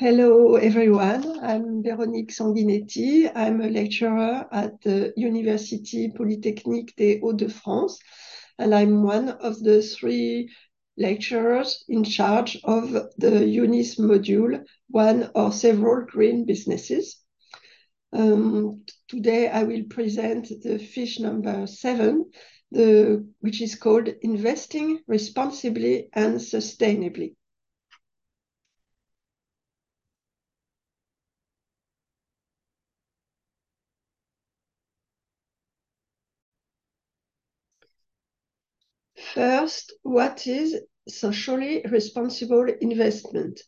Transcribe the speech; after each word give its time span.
Hello, 0.00 0.56
everyone. 0.56 1.40
I'm 1.44 1.82
Véronique 1.82 2.32
Sanguinetti. 2.32 3.30
I'm 3.34 3.60
a 3.60 3.68
lecturer 3.68 4.46
at 4.50 4.80
the 4.80 5.12
University 5.14 6.10
Polytechnique 6.10 6.96
des 6.96 7.20
Hauts-de-France, 7.20 7.98
and 8.58 8.74
I'm 8.74 9.02
one 9.02 9.28
of 9.28 9.62
the 9.62 9.82
three 9.82 10.48
lecturers 10.96 11.84
in 11.86 12.02
charge 12.02 12.58
of 12.64 12.92
the 13.18 13.46
EUNICE 13.46 13.96
module, 13.96 14.64
one 14.88 15.30
or 15.34 15.52
several 15.52 16.06
green 16.06 16.46
businesses. 16.46 17.18
Um, 18.14 18.86
today 19.06 19.48
I 19.48 19.64
will 19.64 19.84
present 19.90 20.48
the 20.62 20.78
fiche 20.78 21.20
number 21.20 21.66
seven, 21.66 22.30
the, 22.70 23.28
which 23.40 23.60
is 23.60 23.74
called 23.74 24.08
Investing 24.22 25.00
Responsibly 25.06 26.08
and 26.14 26.36
Sustainably. 26.40 27.34
First, 39.40 39.94
what 40.02 40.46
is 40.46 40.76
socially 41.08 41.80
responsible 41.90 42.66
investment? 42.82 43.58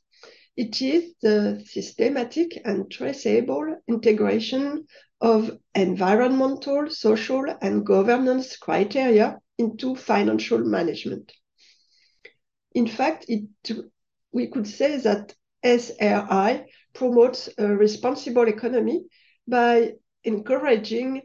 It 0.54 0.82
is 0.82 1.14
the 1.22 1.64
systematic 1.64 2.60
and 2.62 2.90
traceable 2.90 3.78
integration 3.88 4.86
of 5.22 5.58
environmental, 5.74 6.90
social, 6.90 7.46
and 7.62 7.86
governance 7.86 8.58
criteria 8.58 9.40
into 9.56 9.96
financial 9.96 10.58
management. 10.58 11.32
In 12.74 12.86
fact, 12.86 13.24
it, 13.28 13.48
we 14.30 14.48
could 14.48 14.66
say 14.66 14.98
that 14.98 15.34
SRI 15.62 16.66
promotes 16.92 17.48
a 17.56 17.66
responsible 17.66 18.46
economy 18.46 19.06
by 19.48 19.92
encouraging 20.22 21.22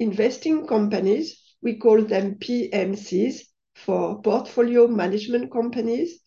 investing 0.00 0.66
companies, 0.66 1.40
we 1.62 1.76
call 1.78 2.02
them 2.02 2.34
PMCs, 2.40 3.42
for 3.74 4.20
portfolio 4.22 4.86
management 4.86 5.52
companies. 5.52 6.20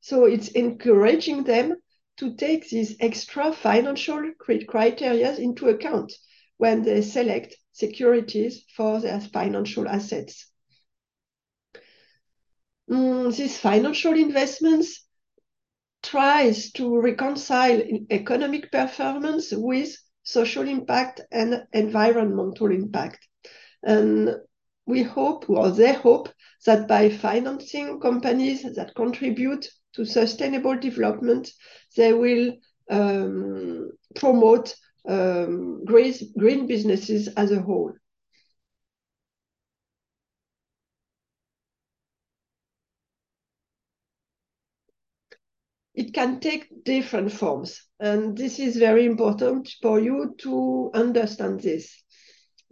So 0.00 0.24
it's 0.24 0.48
encouraging 0.48 1.44
them 1.44 1.76
to 2.18 2.34
take 2.34 2.68
these 2.68 2.96
extra 3.00 3.52
financial 3.52 4.32
criteria 4.38 5.34
into 5.36 5.68
account 5.68 6.12
when 6.56 6.82
they 6.82 7.02
select 7.02 7.56
securities 7.72 8.64
for 8.76 9.00
their 9.00 9.20
financial 9.20 9.88
assets. 9.88 10.48
Mm, 12.90 13.34
these 13.36 13.58
financial 13.58 14.12
investments 14.12 15.06
tries 16.02 16.72
to 16.72 17.00
reconcile 17.00 17.80
economic 18.10 18.70
performance 18.70 19.52
with 19.52 19.96
social 20.24 20.68
impact 20.68 21.20
and 21.30 21.64
environmental 21.72 22.70
impact. 22.70 23.26
And 23.82 24.36
we 24.86 25.02
hope, 25.02 25.48
or 25.48 25.70
they 25.70 25.92
hope, 25.92 26.28
that 26.66 26.88
by 26.88 27.08
financing 27.08 28.00
companies 28.00 28.62
that 28.74 28.94
contribute 28.94 29.68
to 29.94 30.04
sustainable 30.04 30.78
development, 30.78 31.50
they 31.96 32.12
will 32.12 32.54
um, 32.90 33.90
promote 34.14 34.74
um, 35.08 35.84
green, 35.84 36.14
green 36.38 36.66
businesses 36.66 37.28
as 37.28 37.50
a 37.50 37.60
whole. 37.60 37.92
It 45.94 46.14
can 46.14 46.40
take 46.40 46.84
different 46.84 47.32
forms, 47.32 47.82
and 48.00 48.36
this 48.36 48.58
is 48.58 48.76
very 48.76 49.04
important 49.04 49.68
for 49.82 50.00
you 50.00 50.34
to 50.38 50.90
understand 50.94 51.60
this. 51.60 52.02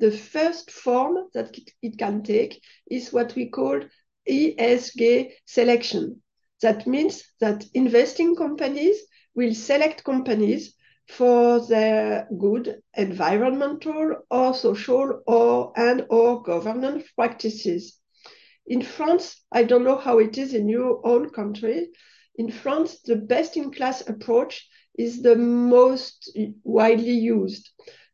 The 0.00 0.10
first 0.10 0.70
form 0.70 1.28
that 1.34 1.54
it 1.82 1.98
can 1.98 2.22
take 2.22 2.62
is 2.91 3.12
what 3.12 3.34
we 3.34 3.50
call 3.50 3.82
ESG 4.26 5.32
selection. 5.44 6.22
That 6.62 6.86
means 6.86 7.22
that 7.41 7.66
investing 7.75 8.34
companies 8.34 8.98
will 9.34 9.54
select 9.54 10.02
companies 10.02 10.75
for 11.06 11.60
their 11.66 12.26
good 12.38 12.80
environmental 12.97 14.16
or 14.30 14.54
social 14.54 15.22
or 15.26 15.72
and 15.76 16.06
or 16.08 16.42
governance 16.42 17.04
practices. 17.14 17.98
In 18.66 18.80
France, 18.80 19.42
I 19.52 19.64
don't 19.64 19.84
know 19.84 19.98
how 19.98 20.19
it 20.19 20.38
is 20.38 20.54
in 20.54 20.70
your 20.70 21.06
own 21.06 21.28
country. 21.28 21.91
In 22.36 22.50
France, 22.50 23.00
the 23.02 23.16
best 23.16 23.58
in 23.58 23.70
class 23.70 24.08
approach 24.08 24.66
is 24.96 25.20
the 25.20 25.36
most 25.36 26.38
widely 26.64 27.19
used. 27.19 27.69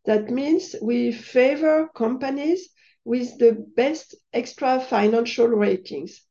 That 0.07 0.31
means 0.31 0.77
we 0.81 1.13
favor 1.13 1.89
companies 1.95 2.69
with 3.05 3.39
the 3.39 3.67
best 3.77 4.15
extra 4.33 4.81
financial 4.81 5.49
ratings. 5.49 6.23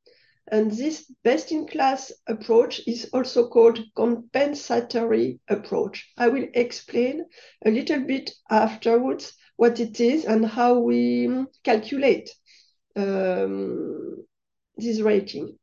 And 0.52 0.72
this 0.72 1.12
best 1.24 1.52
in 1.52 1.68
class 1.68 2.12
approach 2.28 2.82
is 2.88 3.10
also 3.12 3.50
called 3.50 3.80
compensatory 3.96 5.40
approach. 5.50 6.12
I 6.18 6.28
will 6.30 6.48
explain 6.54 7.26
a 7.66 7.72
little 7.72 8.02
bit 8.02 8.32
afterwards 8.50 9.34
what 9.58 9.80
it 9.80 10.00
is 10.00 10.26
and 10.26 10.46
how 10.46 10.80
we 10.80 11.46
calculate 11.64 12.30
um, 12.96 14.26
this 14.78 15.02
rating. 15.02 15.58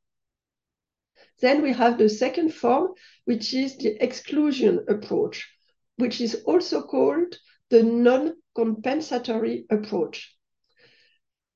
Then 1.41 1.63
we 1.63 1.73
have 1.73 1.99
the 1.99 2.09
second 2.09 2.53
form, 2.55 2.95
which 3.25 3.55
is 3.55 3.77
the 3.77 3.97
exclusion 4.03 4.85
approach, 4.89 5.49
which 5.97 6.21
is 6.21 6.43
also 6.45 6.83
called 6.83 7.37
the 7.73 7.83
non-compensatory 7.83 9.65
approach. 9.71 10.37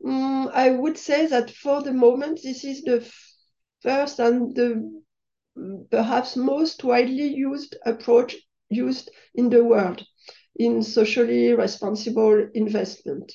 Mm, 0.02 0.50
I 0.50 0.70
would 0.70 0.96
say 0.96 1.26
that 1.26 1.50
for 1.50 1.82
the 1.82 1.92
moment, 1.92 2.40
this 2.42 2.64
is 2.64 2.82
the 2.82 3.06
first 3.82 4.18
and 4.18 4.56
the 4.56 5.02
perhaps 5.90 6.34
most 6.34 6.82
widely 6.84 7.28
used 7.34 7.76
approach 7.84 8.34
used 8.70 9.10
in 9.34 9.50
the 9.50 9.62
world 9.62 10.02
in 10.58 10.82
socially 10.82 11.52
responsible 11.52 12.48
investment. 12.54 13.30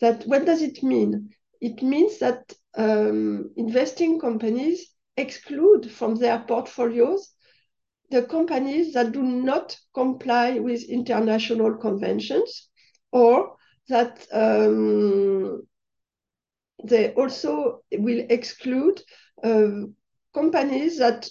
That 0.00 0.22
what 0.24 0.46
does 0.46 0.62
it 0.62 0.84
mean? 0.84 1.30
It 1.60 1.82
means 1.82 2.20
that 2.20 2.52
um, 2.76 3.50
investing 3.56 4.20
companies 4.20 4.86
exclude 5.16 5.90
from 5.90 6.14
their 6.14 6.38
portfolios 6.46 7.34
the 8.10 8.22
companies 8.22 8.94
that 8.94 9.12
do 9.12 9.22
not 9.22 9.76
comply 9.94 10.58
with 10.58 10.82
international 10.84 11.76
conventions 11.76 12.68
or 13.12 13.56
that 13.88 14.26
um, 14.32 15.62
they 16.84 17.12
also 17.14 17.82
will 17.92 18.26
exclude 18.30 19.02
uh, 19.42 19.68
companies 20.34 20.98
that 20.98 21.28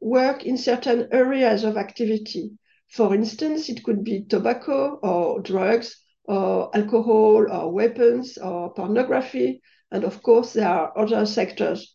work 0.00 0.44
in 0.44 0.56
certain 0.56 1.08
areas 1.12 1.64
of 1.64 1.76
activity. 1.76 2.50
For 2.88 3.14
instance, 3.14 3.68
it 3.68 3.82
could 3.82 4.04
be 4.04 4.24
tobacco 4.24 4.98
or 5.02 5.40
drugs 5.40 5.96
or 6.24 6.74
alcohol 6.76 7.46
or 7.50 7.72
weapons 7.72 8.36
or 8.36 8.74
pornography. 8.74 9.62
And 9.90 10.04
of 10.04 10.22
course, 10.22 10.52
there 10.52 10.68
are 10.68 10.96
other 10.98 11.24
sectors 11.26 11.94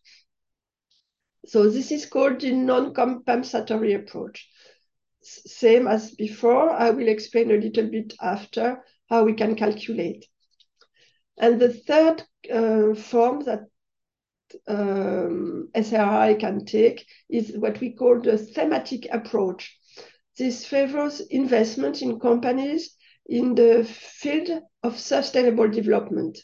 so 1.47 1.69
this 1.69 1.91
is 1.91 2.05
called 2.05 2.41
the 2.41 2.51
non-compensatory 2.51 3.93
approach. 3.93 4.49
Same 5.21 5.87
as 5.87 6.11
before, 6.11 6.69
I 6.69 6.89
will 6.89 7.07
explain 7.07 7.51
a 7.51 7.57
little 7.57 7.89
bit 7.89 8.13
after 8.21 8.83
how 9.09 9.23
we 9.23 9.33
can 9.33 9.55
calculate. 9.55 10.25
And 11.37 11.59
the 11.59 11.73
third 11.73 12.23
uh, 12.53 12.95
form 12.95 13.43
that 13.45 13.61
um, 14.67 15.69
SRI 15.73 16.35
can 16.35 16.65
take 16.65 17.05
is 17.29 17.53
what 17.57 17.79
we 17.79 17.93
call 17.93 18.19
the 18.19 18.37
thematic 18.37 19.07
approach. 19.11 19.77
This 20.37 20.65
favors 20.65 21.21
investment 21.21 22.01
in 22.01 22.19
companies 22.19 22.95
in 23.25 23.55
the 23.55 23.83
field 23.83 24.49
of 24.83 24.99
sustainable 24.99 25.69
development 25.69 26.39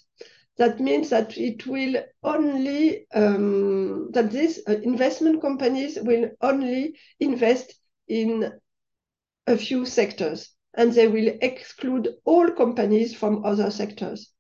that 0.58 0.80
means 0.80 1.10
that 1.10 1.38
it 1.38 1.66
will 1.66 2.04
only 2.24 3.08
um, 3.14 4.12
that 4.12 4.32
these 4.32 4.60
uh, 4.68 4.74
investment 4.84 5.42
companies 5.42 5.98
will 6.02 6.30
only 6.42 6.98
invest 7.20 7.74
in 8.08 8.52
a 9.48 9.58
few 9.58 9.86
sectors 9.86 10.50
and 10.76 10.92
they 10.94 11.08
will 11.08 11.32
exclude 11.42 12.10
all 12.24 12.50
companies 12.52 13.16
from 13.16 13.46
other 13.46 13.72
sectors. 13.72 14.32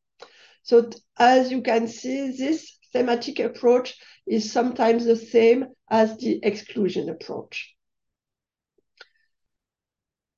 So 0.63 0.89
as 1.17 1.51
you 1.51 1.61
can 1.61 1.87
see 1.87 2.31
this 2.31 2.77
thematic 2.93 3.39
approach 3.39 3.95
is 4.27 4.51
sometimes 4.51 5.05
the 5.05 5.15
same 5.15 5.65
as 5.89 6.17
the 6.17 6.39
exclusion 6.43 7.09
approach. 7.09 7.75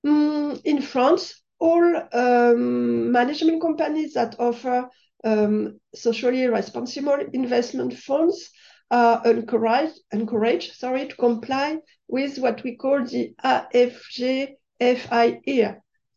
Mm, 0.06 0.62
in 0.64 0.82
france 0.82 1.42
all 1.58 1.96
um, 2.14 3.12
management 3.12 3.60
companies 3.60 4.14
that 4.14 4.36
offer 4.40 4.88
um, 5.24 5.80
socially 5.94 6.48
responsible 6.48 7.18
investment 7.34 7.94
funds 7.98 8.50
are 8.92 9.26
encouraged, 9.26 10.00
encouraged 10.12 10.76
sorry, 10.76 11.08
to 11.08 11.16
comply 11.16 11.78
with 12.08 12.38
what 12.38 12.64
we 12.64 12.76
call 12.76 13.04
the 13.04 13.34
AFG-FIR. 13.44 14.58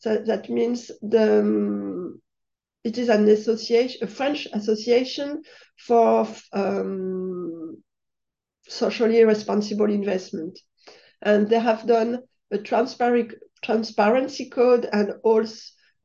So 0.00 0.18
that 0.26 0.48
means 0.50 0.90
the 1.00 1.40
um, 1.40 2.20
it 2.84 2.98
is 2.98 3.08
an 3.08 3.28
association, 3.28 3.98
a 4.02 4.06
French 4.06 4.46
association 4.52 5.42
for 5.76 6.28
um, 6.52 7.82
socially 8.68 9.24
responsible 9.24 9.90
investment. 9.90 10.58
And 11.20 11.48
they 11.48 11.58
have 11.58 11.86
done 11.86 12.22
a 12.50 12.58
transparent 12.58 13.34
transparency 13.62 14.48
code 14.48 14.88
and 14.92 15.14
all 15.24 15.44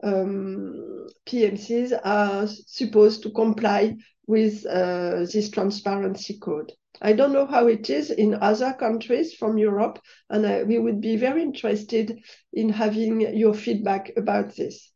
um, 0.03 1.07
PMCs 1.25 1.99
are 2.03 2.47
supposed 2.47 3.23
to 3.23 3.31
comply 3.31 3.95
with 4.27 4.65
uh, 4.65 5.25
this 5.31 5.49
transparency 5.49 6.37
code. 6.39 6.71
I 7.01 7.13
don't 7.13 7.33
know 7.33 7.45
how 7.45 7.67
it 7.67 7.89
is 7.89 8.11
in 8.11 8.35
other 8.35 8.73
countries 8.73 9.33
from 9.33 9.57
Europe, 9.57 9.99
and 10.29 10.45
uh, 10.45 10.63
we 10.65 10.77
would 10.77 11.01
be 11.01 11.17
very 11.17 11.41
interested 11.41 12.19
in 12.53 12.69
having 12.69 13.21
your 13.35 13.53
feedback 13.53 14.11
about 14.15 14.55
this. 14.55 14.91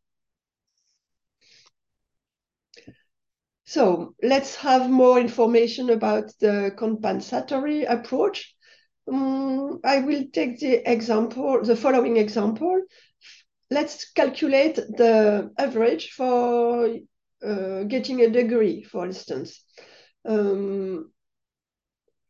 So 3.64 4.14
let's 4.22 4.54
have 4.56 4.88
more 4.88 5.20
information 5.20 5.90
about 5.90 6.32
the 6.40 6.72
compensatory 6.78 7.84
approach. 7.84 8.54
Um, 9.06 9.80
I 9.84 9.98
will 9.98 10.24
take 10.32 10.58
the 10.58 10.90
example, 10.90 11.62
the 11.62 11.76
following 11.76 12.16
example. 12.16 12.80
Let's 13.70 14.10
calculate 14.12 14.76
the 14.76 15.50
average 15.58 16.12
for 16.12 16.88
uh, 17.44 17.82
getting 17.84 18.22
a 18.22 18.30
degree, 18.30 18.82
for 18.82 19.04
instance. 19.04 19.62
Um, 20.24 21.10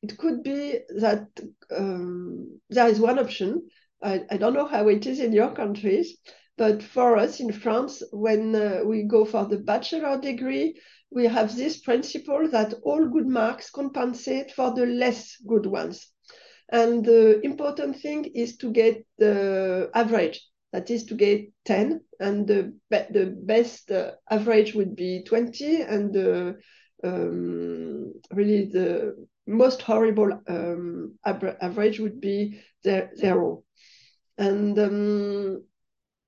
it 0.03 0.17
could 0.19 0.43
be 0.43 0.81
that 1.01 1.29
um, 1.75 2.61
there 2.71 2.89
is 2.89 3.01
one 3.01 3.19
option. 3.19 3.69
I, 4.03 4.25
I, 4.31 4.37
don't 4.37 4.53
know 4.53 4.67
how 4.67 4.89
it 4.89 5.07
is 5.07 5.19
in 5.19 5.33
your 5.33 5.53
countries, 5.53 6.17
but 6.57 6.83
for 6.83 7.17
us 7.17 7.41
in 7.41 7.53
France, 7.53 8.03
when 8.13 8.55
uh, 8.55 8.81
we 8.85 9.05
go 9.05 9.25
for 9.25 9.45
the 9.47 9.59
bachelor 9.59 10.21
degree, 10.21 10.81
we 11.11 11.27
have 11.27 11.57
this 11.57 11.81
principle 11.81 12.49
that 12.51 12.75
all 12.83 13.09
good 13.09 13.27
marks 13.27 13.71
compensate 13.71 14.53
for 14.53 14.73
the 14.75 14.87
less 14.87 15.37
good 15.47 15.67
ones. 15.67 16.07
And 16.71 17.05
the 17.05 17.41
important 17.41 18.01
thing 18.01 18.27
is 18.27 18.57
to 18.59 18.71
get 18.71 19.07
the 19.17 19.91
average, 19.95 20.47
that 20.73 20.91
is 20.91 21.05
to 21.07 21.15
get 21.15 21.51
10, 21.65 22.01
and 22.21 22.47
the, 22.47 22.75
be 22.91 23.13
the 23.13 23.27
best 23.27 23.91
uh, 23.91 24.13
average 24.31 24.75
would 24.75 24.95
be 24.97 25.23
20, 25.25 25.83
and 25.83 26.13
the, 26.13 26.57
um, 27.05 28.13
really 28.33 28.67
the 28.67 29.27
most 29.47 29.81
horrible 29.83 30.31
um, 30.47 31.15
average 31.25 31.99
would 32.01 32.21
be 32.21 32.61
zero. 32.85 33.65
And 34.37 34.79
um, 34.79 35.65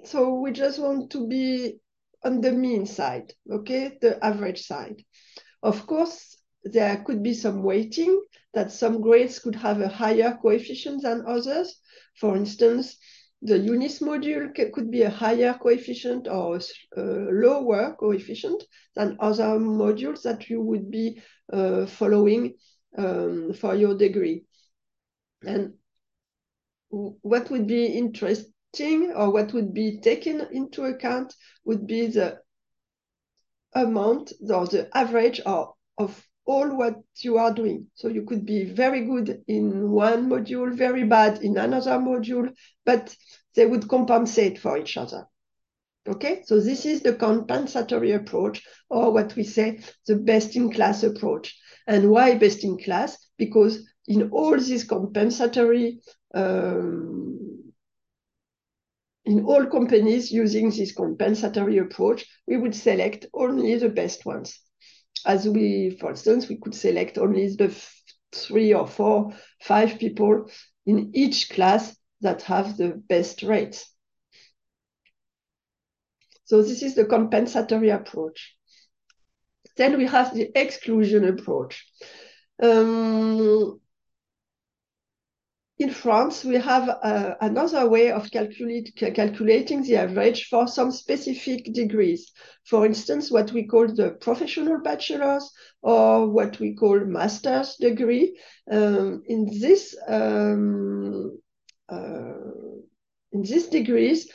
so 0.04 0.34
we 0.34 0.52
just 0.52 0.78
want 0.80 1.10
to 1.12 1.28
be 1.28 1.80
on 2.24 2.40
the 2.40 2.52
mean 2.52 2.86
side, 2.86 3.32
okay, 3.50 3.98
the 4.00 4.22
average 4.24 4.62
side. 4.62 5.02
Of 5.62 5.86
course, 5.86 6.36
there 6.64 7.02
could 7.06 7.22
be 7.22 7.34
some 7.34 7.62
weighting 7.62 8.22
that 8.54 8.72
some 8.72 9.00
grades 9.00 9.38
could 9.38 9.54
have 9.54 9.80
a 9.80 9.88
higher 9.88 10.38
coefficient 10.40 11.02
than 11.02 11.24
others. 11.26 11.80
For 12.16 12.36
instance, 12.36 12.96
the 13.42 13.58
EUNICE 13.58 14.00
module 14.00 14.72
could 14.72 14.90
be 14.90 15.02
a 15.02 15.10
higher 15.10 15.54
coefficient 15.54 16.28
or 16.28 16.60
a 16.96 17.00
lower 17.00 17.96
coefficient 17.98 18.62
than 18.94 19.16
other 19.18 19.58
modules 19.58 20.22
that 20.22 20.50
you 20.50 20.60
would 20.60 20.90
be 20.90 21.22
uh, 21.52 21.86
following 21.86 22.54
um, 22.98 23.52
for 23.54 23.74
your 23.74 23.96
degree. 23.96 24.44
And 25.42 25.74
what 26.90 27.50
would 27.50 27.66
be 27.66 27.86
interesting 27.86 29.12
or 29.14 29.32
what 29.32 29.52
would 29.54 29.72
be 29.72 30.00
taken 30.00 30.46
into 30.52 30.84
account 30.84 31.34
would 31.64 31.86
be 31.86 32.08
the 32.08 32.40
amount 33.74 34.32
or 34.40 34.66
the 34.66 34.88
average 34.94 35.40
of, 35.40 35.74
of 35.96 36.26
all 36.46 36.76
what 36.76 36.96
you 37.18 37.38
are 37.38 37.52
doing. 37.52 37.86
So 37.94 38.08
you 38.08 38.24
could 38.24 38.44
be 38.44 38.64
very 38.64 39.04
good 39.04 39.42
in 39.46 39.90
one 39.90 40.28
module, 40.28 40.74
very 40.74 41.04
bad 41.04 41.42
in 41.42 41.56
another 41.56 41.98
module, 41.98 42.52
but 42.84 43.14
they 43.54 43.66
would 43.66 43.88
compensate 43.88 44.58
for 44.58 44.78
each 44.78 44.96
other. 44.96 45.26
Okay, 46.08 46.42
so 46.46 46.60
this 46.60 46.86
is 46.86 47.02
the 47.02 47.14
compensatory 47.14 48.12
approach, 48.12 48.62
or 48.88 49.12
what 49.12 49.36
we 49.36 49.44
say, 49.44 49.80
the 50.06 50.16
best 50.16 50.56
in 50.56 50.72
class 50.72 51.02
approach. 51.02 51.56
And 51.86 52.10
why 52.10 52.36
best 52.36 52.64
in 52.64 52.78
class? 52.78 53.18
Because 53.36 53.86
in 54.08 54.30
all 54.30 54.58
these 54.58 54.84
compensatory 54.84 56.00
um, 56.34 57.40
in 59.24 59.44
all 59.44 59.66
companies 59.66 60.32
using 60.32 60.70
this 60.70 60.92
compensatory 60.92 61.78
approach, 61.78 62.26
we 62.46 62.56
would 62.56 62.74
select 62.74 63.26
only 63.34 63.76
the 63.76 63.88
best 63.88 64.24
ones. 64.24 64.60
As 65.26 65.48
we, 65.48 65.96
for 66.00 66.10
instance, 66.10 66.48
we 66.48 66.56
could 66.56 66.74
select 66.74 67.18
only 67.18 67.48
the 67.48 67.74
three 68.32 68.72
or 68.72 68.86
four, 68.86 69.32
five 69.60 69.98
people 69.98 70.50
in 70.86 71.10
each 71.14 71.50
class 71.50 71.96
that 72.20 72.42
have 72.42 72.76
the 72.76 73.02
best 73.08 73.42
rates. 73.42 73.86
So 76.44 76.62
this 76.62 76.82
is 76.82 76.94
the 76.94 77.04
compensatory 77.04 77.90
approach. 77.90 78.56
Then 79.76 79.96
we 79.96 80.06
have 80.06 80.34
the 80.34 80.50
exclusion 80.54 81.24
approach. 81.24 81.86
Um, 82.62 83.80
in 85.80 85.88
France, 85.88 86.44
we 86.44 86.56
have 86.56 86.90
uh, 86.90 87.36
another 87.40 87.88
way 87.88 88.12
of 88.12 88.30
calculate, 88.30 88.92
calculating 88.96 89.82
the 89.82 89.96
average 89.96 90.48
for 90.50 90.68
some 90.68 90.92
specific 90.92 91.72
degrees. 91.72 92.32
For 92.64 92.84
instance, 92.84 93.30
what 93.30 93.50
we 93.52 93.66
call 93.66 93.88
the 93.88 94.10
professional 94.20 94.82
bachelor's 94.82 95.50
or 95.80 96.28
what 96.28 96.60
we 96.60 96.74
call 96.74 97.00
master's 97.00 97.76
degree. 97.76 98.38
Um, 98.70 99.22
in 99.26 99.58
this 99.58 99.96
um, 100.06 101.38
uh, 101.88 102.50
in 103.32 103.42
these 103.42 103.68
degrees, 103.68 104.28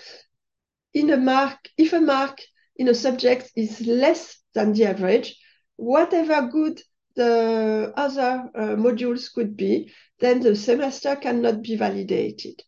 in 0.96 1.12
a 1.12 1.18
mark, 1.18 1.60
if 1.78 1.94
a 1.94 2.02
mark 2.02 2.40
in 2.76 2.88
a 2.88 2.96
subject 2.96 3.52
is 3.56 3.82
less 3.82 4.36
than 4.56 4.74
the 4.74 4.86
average, 4.86 5.40
whatever 5.76 6.48
good 6.48 6.82
the 7.16 7.94
other 7.96 8.50
uh, 8.54 8.76
modules 8.76 9.32
could 9.34 9.56
be, 9.56 9.92
then 10.20 10.42
the 10.42 10.56
semester 10.56 11.16
cannot 11.16 11.62
be 11.62 11.76
validated. 11.76 12.62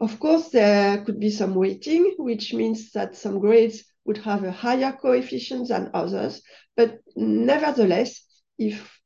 Of 0.00 0.18
course, 0.18 0.48
there 0.48 1.04
could 1.04 1.20
be 1.20 1.30
some 1.30 1.54
weighting, 1.54 2.14
which 2.18 2.52
means 2.52 2.92
that 2.92 3.16
some 3.16 3.38
grades 3.38 3.84
would 4.04 4.18
have 4.18 4.44
a 4.44 4.50
higher 4.50 4.92
coefficient 4.92 5.68
than 5.68 5.90
others. 5.94 6.42
But 6.76 6.98
nevertheless, 7.16 8.20
if 8.58 9.00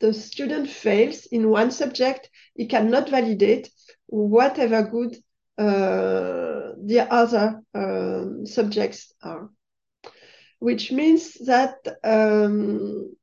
the 0.00 0.12
student 0.12 0.68
fails 0.68 1.26
in 1.26 1.48
one 1.48 1.70
subject, 1.70 2.28
he 2.54 2.66
cannot 2.66 3.08
validate 3.08 3.70
whatever 4.06 4.82
good 4.82 5.16
uh, 5.58 6.72
the 6.84 7.06
other 7.10 7.62
um, 7.74 8.44
subjects 8.46 9.12
are. 9.22 9.48
Which 10.58 10.90
means 10.92 11.34
that 11.46 11.76
um, 12.04 13.14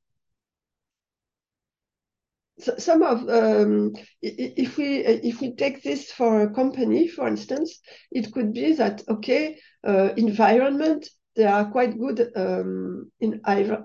some 2.77 3.03
of 3.03 3.27
um, 3.29 3.93
if 4.21 4.77
we 4.77 4.97
if 4.97 5.41
we 5.41 5.55
take 5.55 5.83
this 5.83 6.11
for 6.11 6.41
a 6.41 6.53
company 6.53 7.07
for 7.07 7.27
instance 7.27 7.79
it 8.11 8.31
could 8.31 8.53
be 8.53 8.73
that 8.73 9.01
okay 9.07 9.57
uh, 9.87 10.09
environment 10.17 11.07
they 11.35 11.45
are 11.45 11.71
quite 11.71 11.97
good 11.97 12.31
um, 12.35 13.11
in 13.19 13.41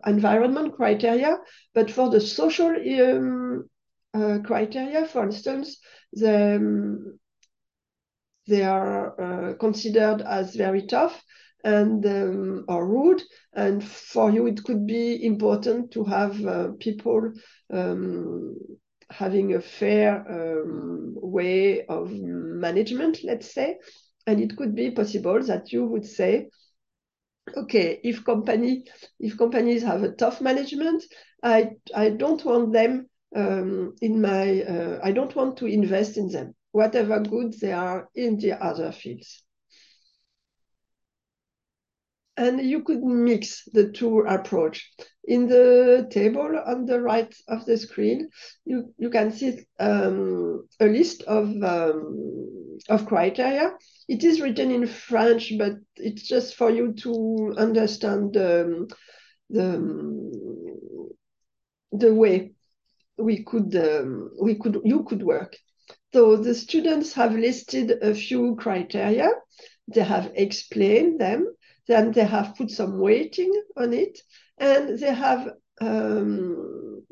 environment 0.07 0.75
criteria 0.75 1.39
but 1.75 1.91
for 1.91 2.11
the 2.11 2.21
social 2.21 2.69
um, 2.69 3.69
uh, 4.15 4.39
criteria 4.45 5.07
for 5.07 5.25
instance 5.25 5.79
the, 6.13 6.57
um, 6.57 7.19
they 8.47 8.63
are 8.63 9.21
uh, 9.21 9.55
considered 9.55 10.23
as 10.23 10.55
very 10.55 10.87
tough 10.87 11.23
and 11.65 12.05
um, 12.07 12.65
or 12.69 12.87
rude. 12.87 13.23
And 13.55 13.83
for 13.83 14.31
you 14.31 14.47
it 14.47 14.63
could 14.65 14.87
be 14.87 15.25
important 15.25 15.91
to 15.93 16.05
have 16.05 16.45
uh, 16.45 16.69
people 16.79 17.33
um, 17.73 18.57
having 19.11 19.55
a 19.55 19.61
fair 19.61 20.25
um, 20.29 21.15
way 21.17 21.85
of 21.87 22.11
management 22.13 23.21
let's 23.25 23.53
say. 23.53 23.79
And 24.27 24.41
it 24.41 24.57
could 24.57 24.75
be 24.75 24.91
possible 24.91 25.43
that 25.45 25.73
you 25.73 25.87
would 25.87 26.05
say 26.07 26.49
okay 27.57 28.01
if 28.03 28.25
company 28.25 28.85
if 29.21 29.37
companies 29.39 29.83
have 29.83 30.03
a 30.03 30.13
tough 30.13 30.41
management 30.41 31.03
i 31.43 31.71
i 31.95 32.11
don't 32.11 32.45
want 32.45 32.73
them 32.73 33.09
um, 33.37 33.95
in 34.01 34.21
my 34.21 34.63
uh, 34.63 35.01
i 35.03 35.13
don't 35.13 35.35
want 35.37 35.57
to 35.57 35.67
invest 35.67 36.17
in 36.17 36.29
them 36.29 36.55
whatever 36.73 37.21
good 37.21 37.53
they 37.61 37.73
are 37.73 38.09
in 38.15 38.37
the 38.39 38.53
other 38.53 38.93
fields 38.93 39.45
and 42.39 42.61
you 42.61 42.83
could 42.83 43.03
mix 43.03 43.65
the 43.73 43.91
two 43.91 44.21
approach. 44.21 44.91
In 45.25 45.47
the 45.47 46.09
table 46.11 46.59
on 46.67 46.87
the 46.87 47.01
right 47.03 47.35
of 47.49 47.67
the 47.67 47.77
screen, 47.77 48.31
you, 48.65 48.95
you 48.97 49.11
can 49.11 49.31
see 49.31 49.67
um, 49.79 50.67
a 50.81 50.87
list 50.87 51.23
of, 51.25 51.49
um, 51.63 52.79
of 52.89 53.05
criteria. 53.05 53.73
It 54.09 54.25
is 54.25 54.41
written 54.41 54.71
in 54.71 54.87
French, 54.87 55.53
but 55.59 55.73
it's 55.97 56.23
just 56.23 56.55
for 56.55 56.71
you 56.71 56.95
to 57.03 57.55
understand 57.59 58.33
the, 58.33 58.89
the, 59.51 59.77
the 61.93 62.15
way 62.15 62.53
we 63.19 63.43
could, 63.45 63.75
um, 63.77 64.31
we 64.41 64.55
could, 64.55 64.81
you 64.85 65.03
could 65.03 65.23
work. 65.23 65.57
So 66.15 66.37
the 66.37 66.55
students 66.55 67.13
have 67.15 67.35
listed 67.35 67.91
a 68.03 68.15
few 68.15 68.57
criteria. 68.57 69.29
They 69.89 70.05
have 70.05 70.33
explained 70.37 71.21
them 71.21 71.53
then 71.89 72.13
they 72.13 72.25
have 72.25 72.55
put 72.57 72.71
some 72.71 72.99
weighting 72.99 73.53
on 73.77 73.93
it, 73.93 74.21
and 74.59 74.99
they 74.99 75.13
have 75.13 75.49
um, 75.81 77.05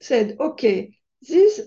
said, 0.00 0.36
okay, 0.40 0.96
these 1.22 1.60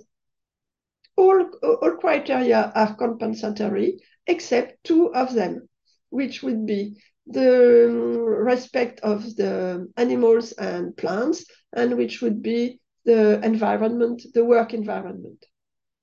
all, 1.15 1.49
all 1.63 1.97
criteria 1.99 2.71
are 2.75 2.95
compensatory 2.95 3.99
except 4.27 4.83
two 4.83 5.13
of 5.13 5.33
them, 5.33 5.67
which 6.09 6.43
would 6.43 6.65
be 6.65 6.97
the 7.25 7.87
respect 7.89 8.99
of 9.01 9.35
the 9.35 9.91
animals 9.97 10.51
and 10.53 10.95
plants, 10.95 11.45
and 11.73 11.97
which 11.97 12.21
would 12.21 12.41
be 12.41 12.79
the 13.05 13.43
environment, 13.43 14.21
the 14.33 14.43
work 14.43 14.73
environment. 14.73 15.45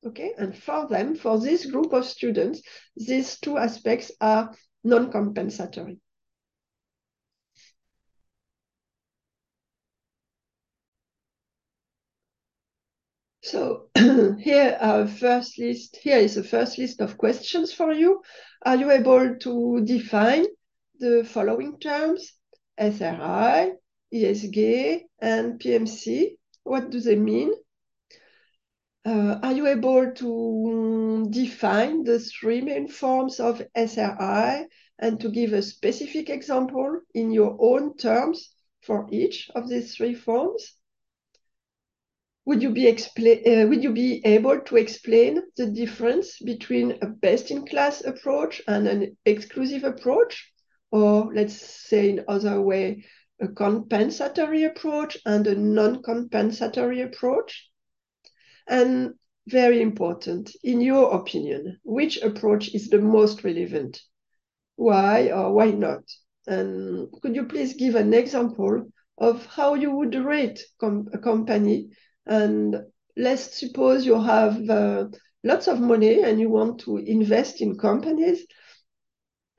Okay, 0.06 0.34
and 0.36 0.56
for 0.56 0.86
them, 0.86 1.14
for 1.14 1.38
this 1.38 1.64
group 1.64 1.92
of 1.94 2.04
students, 2.04 2.60
these 2.96 3.38
two 3.40 3.56
aspects 3.56 4.12
are 4.20 4.54
non-compensatory. 4.82 5.98
So 13.44 13.90
here 14.40 14.78
our 14.80 15.06
first 15.06 15.58
list, 15.58 15.96
here 15.96 16.16
is 16.16 16.36
the 16.36 16.42
first 16.42 16.78
list 16.78 17.02
of 17.02 17.18
questions 17.18 17.74
for 17.74 17.92
you. 17.92 18.22
Are 18.64 18.74
you 18.74 18.90
able 18.90 19.36
to 19.36 19.84
define 19.84 20.46
the 20.98 21.24
following 21.30 21.78
terms? 21.78 22.32
SRI, 22.78 23.72
ESG, 24.14 25.02
and 25.18 25.60
PMC. 25.60 26.38
What 26.62 26.88
do 26.88 27.00
they 27.00 27.16
mean? 27.16 27.52
Uh, 29.04 29.38
are 29.42 29.52
you 29.52 29.66
able 29.66 30.12
to 30.12 31.26
define 31.28 32.02
the 32.04 32.20
three 32.20 32.62
main 32.62 32.88
forms 32.88 33.40
of 33.40 33.60
SRI 33.74 34.64
and 34.98 35.20
to 35.20 35.28
give 35.28 35.52
a 35.52 35.60
specific 35.60 36.30
example 36.30 36.98
in 37.12 37.30
your 37.30 37.58
own 37.60 37.98
terms 37.98 38.54
for 38.80 39.06
each 39.12 39.50
of 39.54 39.68
these 39.68 39.94
three 39.94 40.14
forms? 40.14 40.78
Would 42.46 42.62
you 42.62 42.70
be 42.70 42.88
uh, 42.88 43.66
would 43.68 43.82
you 43.82 43.92
be 43.92 44.20
able 44.24 44.60
to 44.60 44.76
explain 44.76 45.40
the 45.56 45.66
difference 45.66 46.38
between 46.38 46.98
a 47.00 47.06
best-in-class 47.06 48.04
approach 48.04 48.60
and 48.68 48.86
an 48.86 49.16
exclusive 49.24 49.84
approach, 49.84 50.52
or 50.90 51.32
let's 51.34 51.54
say 51.54 52.10
in 52.10 52.24
other 52.28 52.60
way, 52.60 53.04
a 53.40 53.48
compensatory 53.48 54.64
approach 54.64 55.16
and 55.24 55.46
a 55.46 55.54
non-compensatory 55.54 57.00
approach? 57.00 57.70
And 58.68 59.14
very 59.46 59.80
important, 59.80 60.54
in 60.62 60.80
your 60.82 61.14
opinion, 61.14 61.78
which 61.82 62.20
approach 62.22 62.74
is 62.74 62.88
the 62.88 63.00
most 63.00 63.42
relevant? 63.42 64.02
Why 64.76 65.30
or 65.30 65.52
why 65.54 65.70
not? 65.70 66.04
And 66.46 67.08
could 67.22 67.34
you 67.34 67.44
please 67.44 67.74
give 67.74 67.94
an 67.94 68.12
example 68.12 68.92
of 69.16 69.46
how 69.46 69.74
you 69.74 69.92
would 69.92 70.14
rate 70.14 70.62
com 70.78 71.08
a 71.12 71.18
company 71.18 71.90
and 72.26 72.76
let's 73.16 73.58
suppose 73.58 74.06
you 74.06 74.20
have 74.20 74.68
uh, 74.68 75.06
lots 75.42 75.68
of 75.68 75.80
money 75.80 76.22
and 76.22 76.40
you 76.40 76.48
want 76.48 76.80
to 76.80 76.96
invest 76.96 77.60
in 77.60 77.78
companies 77.78 78.46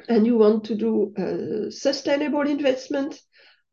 and 0.09 0.25
you 0.25 0.37
want 0.37 0.65
to 0.65 0.75
do 0.75 1.13
uh, 1.17 1.71
sustainable 1.71 2.41
investment, 2.41 3.19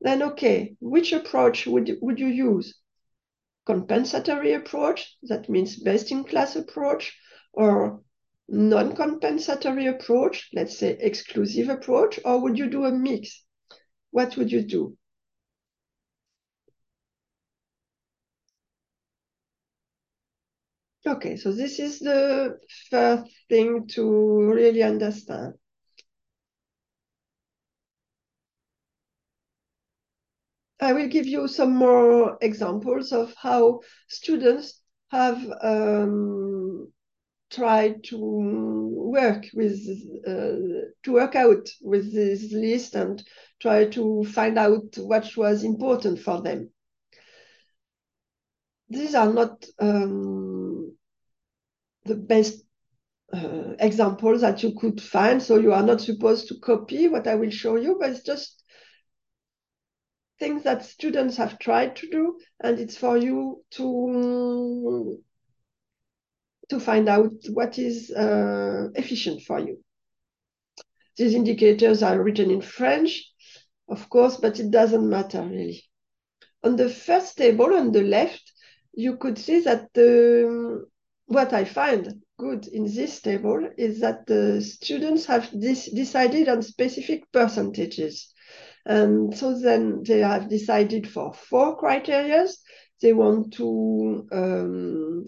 then 0.01 0.23
okay, 0.23 0.75
which 0.81 1.13
approach 1.13 1.67
would, 1.67 1.97
would 2.01 2.19
you 2.19 2.29
use? 2.29 2.75
Compensatory 3.67 4.55
approach, 4.55 5.17
that 5.25 5.49
means 5.49 5.77
best 5.77 6.11
in 6.11 6.25
class 6.25 6.57
approach, 6.57 7.17
or 7.53 8.03
non-compensatory 8.49 9.87
approach, 9.87 10.49
let's 10.53 10.77
say 10.79 10.97
exclusive 11.01 11.69
approach, 11.69 12.19
or 12.25 12.41
would 12.43 12.59
you 12.59 12.69
do 12.69 12.85
a 12.85 12.93
mix? 12.93 13.45
What 14.11 14.37
would 14.37 14.51
you 14.51 14.63
do? 14.63 14.97
Okay, 21.05 21.37
so 21.37 21.53
this 21.53 21.81
is 21.81 21.99
the 21.99 22.59
first 22.89 23.25
thing 23.49 23.89
to 23.89 24.53
really 24.53 24.85
understand. 24.85 25.55
I 30.81 30.93
will 30.93 31.09
give 31.09 31.27
you 31.27 31.49
some 31.49 31.75
more 31.75 32.39
examples 32.41 33.13
of 33.13 33.35
how 33.37 33.81
students 34.09 34.81
have 35.11 35.45
um, 35.61 36.93
tried 37.51 38.05
to 38.05 38.19
work 38.19 39.47
with, 39.55 39.81
uh, 40.25 40.87
to 41.03 41.13
work 41.13 41.35
out 41.35 41.69
with 41.81 42.13
this 42.13 42.53
list 42.53 42.95
and 42.95 43.23
try 43.61 43.87
to 43.87 44.25
find 44.25 44.57
out 44.57 44.97
what 44.99 45.37
was 45.37 45.65
important 45.65 46.21
for 46.21 46.41
them 46.43 46.71
these 48.93 49.15
are 49.15 49.33
not 49.33 49.65
um, 49.81 50.52
the 52.05 52.17
best 52.17 52.63
uh, 53.33 53.75
examples 53.79 54.41
that 54.43 54.63
you 54.63 54.75
could 54.79 55.01
find. 55.01 55.43
So 55.43 55.59
you 55.59 55.73
are 55.73 55.83
not 55.83 56.01
supposed 56.01 56.49
to 56.49 56.59
copy 56.61 57.09
what 57.09 57.27
I 57.27 57.35
will 57.35 57.51
show 57.51 57.77
you, 57.77 57.97
but 58.01 58.11
it's 58.11 58.23
just 58.23 58.63
things 60.39 60.65
that 60.65 60.85
students 60.85 61.37
have 61.37 61.59
tried 61.59 61.97
to 61.97 62.11
do, 62.11 62.39
and 62.63 62.79
it's 62.79 62.97
for 62.97 63.17
you 63.17 63.65
to 63.73 65.23
to 66.69 66.81
find 66.81 67.09
out 67.09 67.33
what 67.51 67.79
is 67.79 68.11
uh, 68.11 68.89
efficient 68.95 69.43
for 69.43 69.61
you. 69.61 69.79
These 71.17 71.35
indicators 71.35 72.03
are 72.03 72.23
written 72.23 72.51
in 72.51 72.63
French, 72.63 73.31
of 73.89 74.09
course, 74.09 74.39
but 74.39 74.59
it 74.59 74.71
doesn't 74.71 75.09
matter 75.09 75.43
really. 75.43 75.85
On 76.65 76.77
the 76.77 76.89
first 76.89 77.37
table 77.37 77.75
on 77.75 77.93
the 77.93 78.03
left, 78.03 78.53
you 78.95 79.17
could 79.17 79.39
see 79.39 79.61
that 79.61 79.93
the, 79.95 80.87
what 81.27 81.53
I 81.53 81.65
find 81.65 82.23
good 82.39 82.67
in 82.67 82.85
this 82.85 83.21
table 83.21 83.69
is 83.79 84.01
that 84.01 84.27
the 84.27 84.61
students 84.61 85.27
have 85.27 85.51
decided 85.53 86.49
on 86.49 86.63
specific 86.63 87.31
percentages. 87.33 88.33
And 88.85 89.37
so 89.37 89.59
then 89.59 90.03
they 90.03 90.19
have 90.21 90.49
decided 90.49 91.09
for 91.09 91.33
four 91.33 91.79
criteria. 91.79 92.47
They 93.01 93.13
want 93.13 93.55
to, 93.55 94.27
um, 94.33 95.25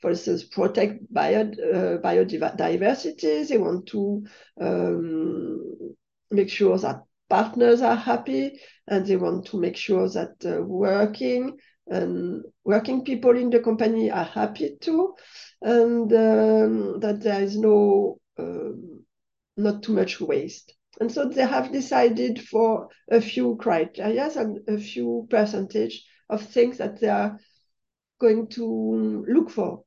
for 0.00 0.10
instance, 0.10 0.44
protect 0.44 1.12
bio, 1.12 1.40
uh, 1.40 1.98
biodiversity. 1.98 3.48
They 3.48 3.58
want 3.58 3.86
to 3.88 4.24
um, 4.60 5.94
make 6.30 6.50
sure 6.50 6.76
that 6.78 7.02
partners 7.28 7.82
are 7.82 7.96
happy 7.96 8.60
and 8.86 9.06
they 9.06 9.16
want 9.16 9.46
to 9.46 9.60
make 9.60 9.76
sure 9.76 10.08
that 10.10 10.34
uh, 10.44 10.62
working 10.62 11.58
and 11.88 12.44
working 12.64 13.04
people 13.04 13.36
in 13.36 13.50
the 13.50 13.60
company 13.60 14.10
are 14.10 14.24
happy 14.24 14.76
too, 14.80 15.14
and 15.62 16.12
um, 16.12 17.00
that 17.00 17.20
there 17.22 17.42
is 17.42 17.56
no 17.56 18.18
um, 18.38 19.04
not 19.56 19.82
too 19.82 19.92
much 19.92 20.20
waste. 20.20 20.74
And 21.00 21.10
so 21.10 21.28
they 21.28 21.46
have 21.46 21.72
decided 21.72 22.40
for 22.42 22.88
a 23.10 23.20
few 23.20 23.56
criteria 23.56 24.30
and 24.36 24.58
a 24.68 24.78
few 24.78 25.26
percentage 25.30 26.04
of 26.28 26.42
things 26.42 26.78
that 26.78 27.00
they 27.00 27.08
are 27.08 27.38
going 28.20 28.48
to 28.48 29.24
look 29.28 29.50
for. 29.50 29.84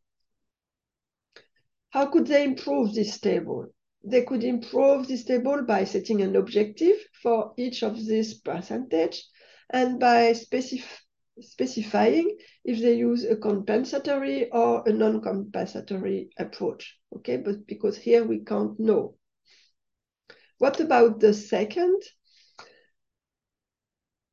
How 1.90 2.06
could 2.06 2.28
they 2.28 2.46
improve 2.46 2.94
this 2.94 3.20
table? 3.20 3.68
They 4.04 4.24
could 4.24 4.44
improve 4.44 5.08
this 5.08 5.26
table 5.26 5.64
by 5.64 5.84
setting 5.84 6.22
an 6.22 6.36
objective 6.36 6.96
for 7.22 7.54
each 7.58 7.84
of 7.84 7.98
these 7.98 8.36
percentage 8.36 9.24
and 9.70 10.00
by 10.00 10.34
specifying 10.34 10.88
specifying 11.42 12.38
if 12.64 12.80
they 12.82 12.96
use 12.96 13.26
a 13.26 13.36
compensatory 13.36 14.50
or 14.52 14.84
a 14.88 14.92
non-compensatory 14.92 16.30
approach, 16.38 16.98
okay? 17.18 17.38
But 17.38 17.68
because 17.68 17.98
here 17.98 18.24
we 18.24 18.40
can't 18.40 18.80
know. 18.80 19.16
What 20.58 20.80
about 20.80 21.20
the 21.20 21.34
second? 21.34 22.02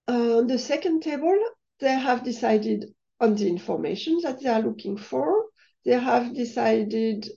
Uh, 0.06 0.38
on 0.38 0.46
the 0.46 0.58
second 0.58 1.02
table, 1.02 1.38
they 1.80 1.94
have 1.94 2.24
decided 2.24 2.86
on 3.20 3.34
the 3.34 3.48
information 3.48 4.20
that 4.22 4.40
they 4.40 4.48
are 4.48 4.62
looking 4.62 4.96
for. 4.96 5.44
They 5.84 5.98
have 5.98 6.34
decided 6.34 7.28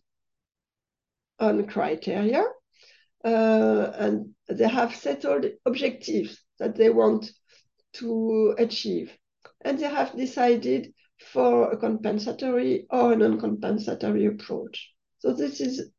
on 1.39 1.65
criteria 1.67 2.43
uh, 3.25 3.91
and 3.95 4.33
they 4.47 4.67
have 4.67 4.95
settled 4.95 5.45
objectives 5.65 6.39
that 6.59 6.75
they 6.75 6.89
want 6.89 7.31
to 7.93 8.55
achieve. 8.57 9.11
And 9.63 9.77
they 9.77 9.87
have 9.87 10.15
decided 10.15 10.93
for 11.31 11.71
a 11.71 11.77
compensatory 11.77 12.87
or 12.89 13.13
a 13.13 13.15
non-compensatory 13.15 14.25
approach. 14.25 14.91
So 15.19 15.33
this 15.33 15.61
is 15.61 15.91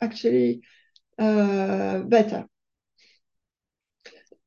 actually 0.00 0.62
uh, 1.18 2.00
better. 2.00 2.46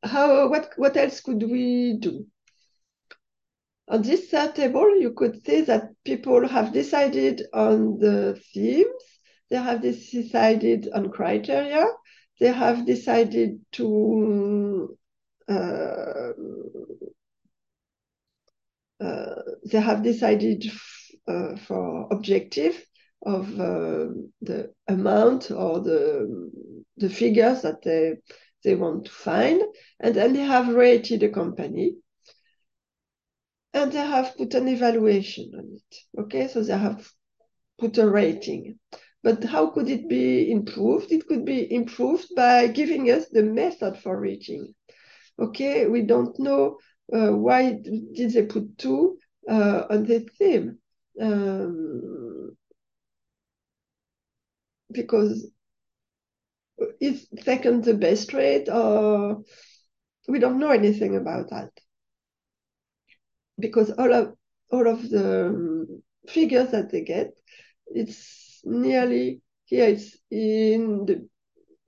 How, 0.04 0.50
what, 0.50 0.72
what 0.76 0.98
else 0.98 1.22
could 1.22 1.42
we 1.42 1.98
do? 2.00 2.28
On 3.88 4.02
this 4.02 4.30
table, 4.30 5.00
you 5.00 5.14
could 5.14 5.46
see 5.46 5.62
that 5.62 5.92
people 6.04 6.48
have 6.48 6.74
decided 6.74 7.44
on 7.54 8.00
the 8.00 8.40
themes, 8.54 9.04
they 9.50 9.58
have 9.58 9.82
decided 9.82 10.90
on 10.94 11.12
criteria, 11.12 11.86
they 12.40 12.52
have 12.52 12.86
decided 12.86 13.60
to 13.74 14.98
uh, 15.48 16.32
they 19.66 19.80
have 19.80 20.04
decided 20.04 20.64
uh, 21.28 21.56
for 21.58 22.08
objective 22.12 22.86
of 23.26 23.48
uh, 23.60 24.08
the 24.42 24.72
amount 24.88 25.52
or 25.52 25.80
the 25.80 26.50
the 26.98 27.10
figures 27.10 27.62
that 27.62 27.82
they 27.84 28.16
they 28.64 28.76
want 28.76 29.06
to 29.06 29.12
find, 29.12 29.62
and 30.00 30.16
then 30.16 30.34
they 30.34 30.44
have 30.44 30.76
rated 30.76 31.24
a 31.24 31.30
company 31.30 31.96
and 33.74 33.92
they 33.92 34.06
have 34.06 34.38
put 34.38 34.54
an 34.54 34.68
evaluation 34.68 35.52
on 35.58 35.66
it. 35.80 36.22
Okay, 36.22 36.48
so 36.48 36.64
they 36.64 36.78
have 36.78 37.12
put 37.80 37.98
a 37.98 38.10
rating. 38.10 38.80
But 39.24 39.44
how 39.44 39.72
could 39.72 39.90
it 39.90 40.08
be 40.10 40.52
improved? 40.52 41.12
It 41.12 41.28
could 41.28 41.46
be 41.46 41.74
improved 41.74 42.28
by 42.36 42.68
giving 42.68 43.10
us 43.10 43.28
the 43.30 43.44
method 43.44 43.98
for 43.98 44.20
rating. 44.20 44.74
Okay, 45.40 45.88
we 45.88 46.02
don't 46.02 46.38
know 46.40 46.66
uh, 46.68 46.93
why 47.14 47.74
did 47.74 48.32
they 48.34 48.44
put 48.44 48.78
two 48.78 49.18
uh, 49.50 49.84
on 49.90 50.06
the 50.06 50.20
theme. 50.38 50.78
Um, 51.22 52.56
because 54.92 55.52
is 57.00 57.28
second 57.44 57.84
the 57.84 57.94
best 57.94 58.34
rate 58.34 58.68
or 58.68 59.42
we 60.28 60.40
don't 60.40 60.60
know 60.60 60.72
anything 60.72 61.16
about 61.16 61.50
that 61.50 61.70
because 63.60 63.92
all 63.92 64.14
of 64.14 64.34
all 64.72 64.88
of 64.88 65.08
the 65.10 65.48
um, 65.48 66.04
figures 66.28 66.72
that 66.72 66.92
they 66.92 67.02
get, 67.02 67.34
it's 67.88 68.60
nearly 68.64 69.42
here. 69.66 69.86
It's 69.86 70.18
in 70.32 71.06
the 71.06 71.28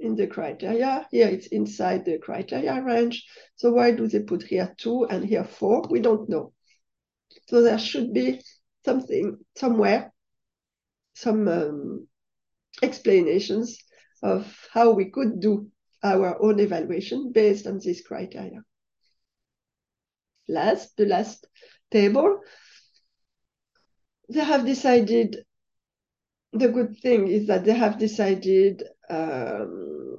in 0.05 0.15
the 0.15 0.27
criteria. 0.27 1.07
Here 1.11 1.27
it's 1.27 1.47
inside 1.47 2.05
the 2.05 2.17
criteria 2.19 2.81
range. 2.81 3.25
So 3.55 3.71
why 3.71 3.91
do 3.91 4.07
they 4.07 4.19
put 4.19 4.43
here 4.43 4.73
two 4.77 5.05
and 5.05 5.25
here 5.25 5.43
four? 5.43 5.83
We 5.89 5.99
don't 5.99 6.29
know. 6.29 6.53
So 7.47 7.61
there 7.61 7.79
should 7.79 8.13
be 8.13 8.41
something 8.85 9.37
somewhere, 9.57 10.13
some 11.15 11.47
um, 11.47 12.07
explanations 12.81 13.77
of 14.23 14.45
how 14.71 14.91
we 14.91 15.05
could 15.09 15.39
do 15.39 15.69
our 16.03 16.41
own 16.41 16.59
evaluation 16.59 17.31
based 17.31 17.67
on 17.67 17.79
this 17.83 18.01
criteria 18.01 18.61
last, 20.47 20.95
the 20.97 21.05
last 21.05 21.47
table, 21.91 22.39
they 24.29 24.43
have 24.43 24.65
decided, 24.65 25.45
the 26.55 26.69
good 26.69 26.97
thing 26.97 27.27
is 27.27 27.47
that 27.47 27.65
they 27.65 27.73
have 27.73 27.99
decided 27.99 28.83
um, 29.09 30.17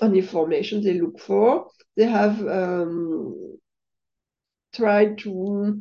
on 0.00 0.14
information 0.14 0.82
they 0.82 1.00
look 1.00 1.18
for. 1.18 1.66
They 1.96 2.06
have 2.06 2.40
um, 2.46 3.58
tried 4.72 5.18
to 5.18 5.80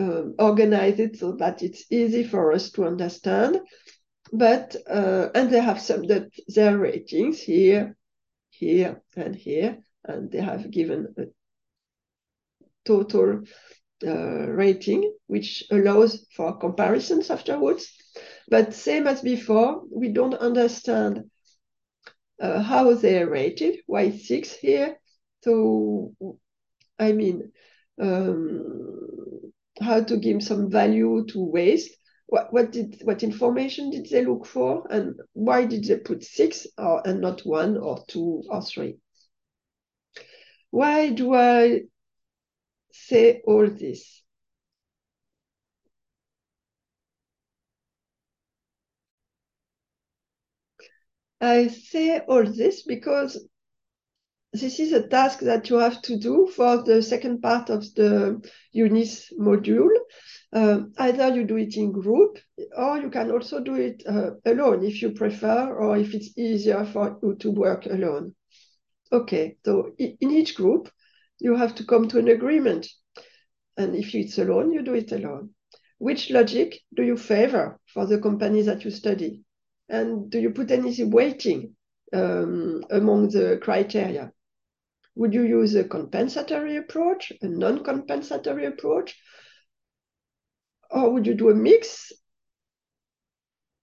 uh, 0.00 0.22
organize 0.38 0.98
it 0.98 1.18
so 1.18 1.32
that 1.32 1.62
it's 1.62 1.84
easy 1.90 2.24
for 2.24 2.52
us 2.52 2.70
to 2.72 2.84
understand. 2.86 3.60
But, 4.32 4.76
uh, 4.88 5.28
and 5.34 5.50
they 5.50 5.60
have 5.60 5.80
some 5.80 6.04
that 6.04 6.30
their 6.48 6.78
ratings 6.78 7.40
here, 7.40 7.96
here, 8.50 9.02
and 9.16 9.34
here, 9.34 9.78
and 10.04 10.30
they 10.30 10.40
have 10.40 10.70
given 10.70 11.14
a 11.18 11.24
total 12.84 13.42
uh, 14.06 14.46
rating, 14.48 15.12
which 15.26 15.64
allows 15.70 16.26
for 16.34 16.56
comparisons 16.58 17.30
afterwards. 17.30 17.92
But 18.50 18.74
same 18.74 19.06
as 19.06 19.22
before, 19.22 19.84
we 19.90 20.08
don't 20.08 20.34
understand 20.34 21.30
uh, 22.40 22.60
how 22.60 22.94
they 22.94 23.22
are 23.22 23.30
rated, 23.30 23.80
why 23.86 24.10
six 24.10 24.52
here. 24.52 24.98
So, 25.44 26.14
I 26.98 27.12
mean, 27.12 27.52
um, 28.00 29.52
how 29.80 30.02
to 30.02 30.16
give 30.16 30.42
some 30.42 30.70
value 30.70 31.24
to 31.28 31.42
waste. 31.42 31.90
What, 32.26 32.52
what 32.52 32.72
did 32.72 33.00
what 33.04 33.22
information 33.22 33.90
did 33.90 34.08
they 34.08 34.24
look 34.24 34.46
for, 34.46 34.86
and 34.90 35.14
why 35.32 35.64
did 35.64 35.84
they 35.84 35.96
put 35.96 36.22
six 36.22 36.66
or 36.78 37.06
and 37.06 37.20
not 37.20 37.40
one 37.40 37.76
or 37.76 38.04
two 38.06 38.42
or 38.48 38.62
three? 38.62 38.98
Why 40.70 41.10
do 41.10 41.34
I 41.34 41.82
say 42.92 43.42
all 43.44 43.68
this. 43.68 44.19
I 51.40 51.68
say 51.68 52.20
all 52.20 52.44
this 52.44 52.82
because 52.82 53.48
this 54.52 54.80
is 54.80 54.92
a 54.92 55.06
task 55.06 55.40
that 55.40 55.70
you 55.70 55.76
have 55.76 56.02
to 56.02 56.18
do 56.18 56.48
for 56.54 56.82
the 56.82 57.02
second 57.02 57.40
part 57.40 57.70
of 57.70 57.82
the 57.94 58.42
EUNICE 58.72 59.32
module. 59.38 59.90
Uh, 60.52 60.80
either 60.98 61.34
you 61.34 61.44
do 61.44 61.56
it 61.56 61.76
in 61.76 61.92
group 61.92 62.38
or 62.76 62.98
you 62.98 63.08
can 63.10 63.30
also 63.30 63.60
do 63.60 63.76
it 63.76 64.02
uh, 64.08 64.30
alone 64.44 64.84
if 64.84 65.00
you 65.00 65.12
prefer 65.12 65.72
or 65.72 65.96
if 65.96 66.12
it's 66.12 66.36
easier 66.36 66.84
for 66.84 67.18
you 67.22 67.36
to 67.36 67.50
work 67.52 67.86
alone. 67.86 68.34
Okay, 69.12 69.56
so 69.64 69.92
in 69.98 70.30
each 70.30 70.56
group, 70.56 70.90
you 71.38 71.56
have 71.56 71.74
to 71.76 71.84
come 71.84 72.08
to 72.08 72.18
an 72.18 72.28
agreement. 72.28 72.88
And 73.76 73.94
if 73.94 74.14
it's 74.14 74.38
alone, 74.38 74.72
you 74.72 74.82
do 74.82 74.94
it 74.94 75.12
alone. 75.12 75.50
Which 75.98 76.30
logic 76.30 76.80
do 76.94 77.02
you 77.02 77.16
favor 77.16 77.78
for 77.86 78.06
the 78.06 78.18
company 78.18 78.62
that 78.62 78.84
you 78.84 78.90
study? 78.90 79.44
And 79.90 80.30
do 80.30 80.38
you 80.38 80.50
put 80.50 80.70
any 80.70 81.04
weighting 81.04 81.76
um, 82.12 82.84
among 82.90 83.28
the 83.28 83.58
criteria? 83.60 84.32
Would 85.16 85.34
you 85.34 85.42
use 85.42 85.74
a 85.74 85.84
compensatory 85.84 86.76
approach, 86.76 87.32
a 87.42 87.48
non-compensatory 87.48 88.66
approach? 88.66 89.18
Or 90.90 91.12
would 91.12 91.26
you 91.26 91.34
do 91.34 91.50
a 91.50 91.54
mix? 91.54 92.12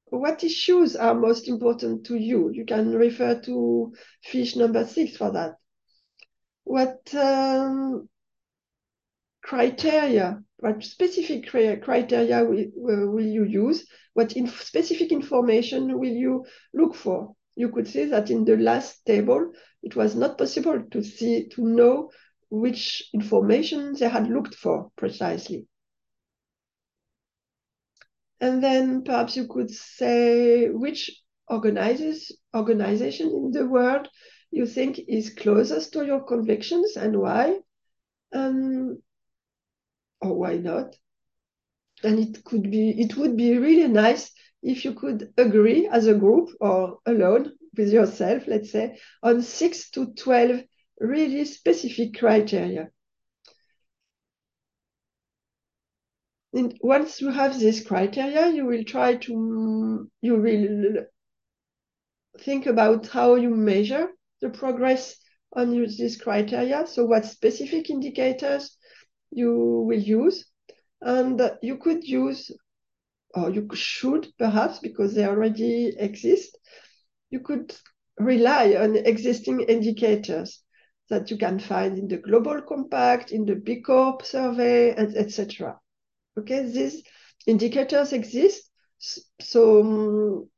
What 0.06 0.44
issues 0.44 0.96
are 0.96 1.14
most 1.14 1.48
important 1.48 2.06
to 2.08 2.16
you? 2.16 2.50
You 2.52 2.66
can 2.66 2.96
refer 2.96 3.40
to 3.42 3.94
fiche 4.24 4.56
number 4.56 4.88
six 4.88 5.18
for 5.18 5.32
that 5.32 5.58
what 6.68 7.00
um, 7.16 8.10
criteria, 9.48 10.44
what 10.58 10.84
specific 10.84 11.48
criteria 11.48 12.44
will, 12.44 12.66
will 12.76 13.26
you 13.26 13.46
use? 13.46 13.88
What 14.14 14.36
inf 14.36 14.62
specific 14.62 15.12
information 15.12 15.98
will 15.98 16.12
you 16.12 16.46
look 16.74 16.96
for? 16.96 17.34
You 17.56 17.70
could 17.70 17.88
see 17.88 18.06
that 18.06 18.30
in 18.30 18.44
the 18.44 18.58
last 18.58 19.06
table, 19.06 19.54
it 19.82 19.96
was 19.96 20.16
not 20.16 20.38
possible 20.38 20.84
to 20.92 21.02
see, 21.02 21.48
to 21.50 21.62
know 21.62 22.12
which 22.50 23.10
information 23.14 23.96
they 23.98 24.10
had 24.10 24.30
looked 24.30 24.56
for 24.56 24.92
precisely. 24.98 25.68
And 28.42 28.62
then 28.62 29.04
perhaps 29.04 29.38
you 29.38 29.48
could 29.48 29.72
say 29.72 30.70
which 30.70 31.24
organizers, 31.48 32.34
organization 32.54 33.30
in 33.30 33.52
the 33.52 33.66
world 33.66 34.10
you 34.52 34.66
think 34.66 35.00
is 35.08 35.34
closest 35.34 35.94
to 35.94 36.06
your 36.06 36.24
convictions 36.26 36.98
and 36.98 37.18
why, 37.18 37.60
um, 38.34 39.02
or 40.22 40.34
why 40.36 40.58
not. 40.58 40.96
And 42.04 42.20
it 42.20 42.44
could 42.44 42.70
be, 42.70 42.90
it 43.02 43.18
would 43.18 43.36
be 43.36 43.58
really 43.58 43.88
nice 43.88 44.32
if 44.62 44.86
you 44.86 44.94
could 44.94 45.34
agree 45.38 45.88
as 45.88 46.08
a 46.08 46.14
group 46.16 46.50
or 46.60 47.00
alone 47.06 47.54
with 47.76 47.92
yourself, 47.92 48.48
let's 48.48 48.72
say, 48.72 48.98
on 49.24 49.42
six 49.42 49.90
to 49.92 50.14
12 50.14 50.62
really 51.00 51.46
specific 51.46 52.18
criteria. 52.18 52.90
And 56.54 56.78
once 56.82 57.22
you 57.22 57.30
have 57.30 57.60
this 57.60 57.86
criteria, 57.86 58.50
you 58.50 58.66
will 58.66 58.84
try 58.84 59.16
to, 59.16 60.10
you 60.22 60.36
will 60.36 61.06
think 62.40 62.66
about 62.66 63.08
how 63.08 63.36
you 63.36 63.50
measure 63.50 64.10
the 64.42 64.50
progress 64.50 65.18
on 65.54 65.72
these 65.72 66.20
criteria. 66.20 66.88
So 66.88 67.06
what 67.06 67.26
specific 67.26 67.90
indicators 67.90 68.77
you 69.38 69.86
will 69.88 70.00
use. 70.00 70.46
And 71.02 71.40
you 71.62 71.78
could 71.78 72.04
use, 72.04 72.52
or 73.36 73.52
you 73.52 73.68
should 73.74 74.28
perhaps, 74.40 74.80
because 74.80 75.14
they 75.14 75.26
already 75.26 75.94
exist, 75.98 76.58
you 77.30 77.42
could 77.42 77.76
rely 78.18 78.76
on 78.76 78.96
existing 78.96 79.62
indicators 79.62 80.64
that 81.10 81.30
you 81.30 81.38
can 81.38 81.60
find 81.60 81.98
in 81.98 82.08
the 82.08 82.18
Global 82.18 82.62
Compact, 82.62 83.32
in 83.32 83.46
the 83.46 83.56
B 83.56 83.82
Corp 83.82 84.26
survey, 84.26 84.96
and 84.96 85.16
etc. 85.16 85.80
Okay, 86.38 86.64
these 86.64 87.04
indicators 87.46 88.14
exist, 88.14 88.70
so 89.40 89.82
um, 89.82 90.50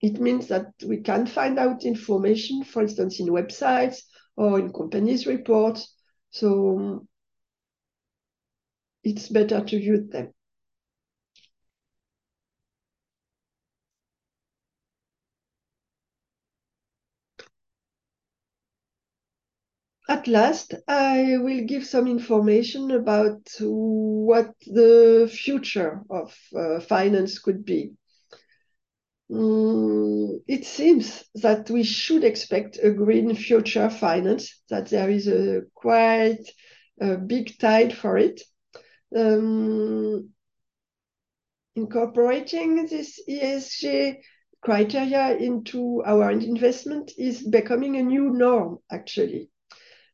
it 0.00 0.20
means 0.20 0.48
that 0.48 0.72
we 0.84 0.98
can 0.98 1.26
find 1.26 1.58
out 1.58 1.84
information, 1.84 2.64
for 2.64 2.82
instance, 2.82 3.20
in 3.20 3.28
websites 3.28 3.98
or 4.36 4.58
in 4.58 4.72
companies' 4.72 5.26
reports. 5.26 5.94
So 6.30 6.78
um, 6.78 7.08
it's 9.04 9.28
better 9.28 9.60
to 9.64 9.76
use 9.76 10.08
them. 10.10 10.32
At 20.08 20.28
last, 20.28 20.74
I 20.86 21.38
will 21.38 21.64
give 21.64 21.84
some 21.84 22.06
information 22.06 22.92
about 22.92 23.50
what 23.58 24.54
the 24.64 25.28
future 25.28 26.02
of 26.08 26.38
uh, 26.54 26.78
finance 26.78 27.40
could 27.40 27.64
be. 27.64 27.90
Mm, 29.30 30.42
it 30.46 30.64
seems 30.64 31.24
that 31.36 31.68
we 31.70 31.82
should 31.82 32.22
expect 32.22 32.78
a 32.82 32.90
green 32.92 33.34
future 33.34 33.88
finance, 33.90 34.60
that 34.68 34.88
there 34.90 35.10
is 35.10 35.26
a 35.26 35.62
quite 35.74 36.44
a 37.00 37.16
big 37.16 37.58
tide 37.58 37.92
for 37.96 38.18
it. 38.18 38.42
Um, 39.14 40.30
incorporating 41.74 42.86
this 42.86 43.20
ESG 43.28 44.18
criteria 44.60 45.36
into 45.36 46.02
our 46.04 46.30
investment 46.30 47.12
is 47.18 47.46
becoming 47.46 47.96
a 47.96 48.02
new 48.02 48.30
norm, 48.30 48.78
actually. 48.90 49.50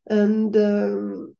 And 0.07 0.55
um, 0.57 1.35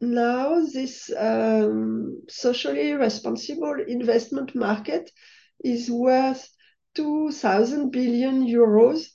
now 0.00 0.60
this 0.72 1.10
um, 1.16 2.22
socially 2.28 2.92
responsible 2.92 3.76
investment 3.86 4.54
market 4.54 5.10
is 5.64 5.90
worth 5.90 6.48
2,000 6.94 7.90
billion 7.90 8.46
euros 8.46 9.06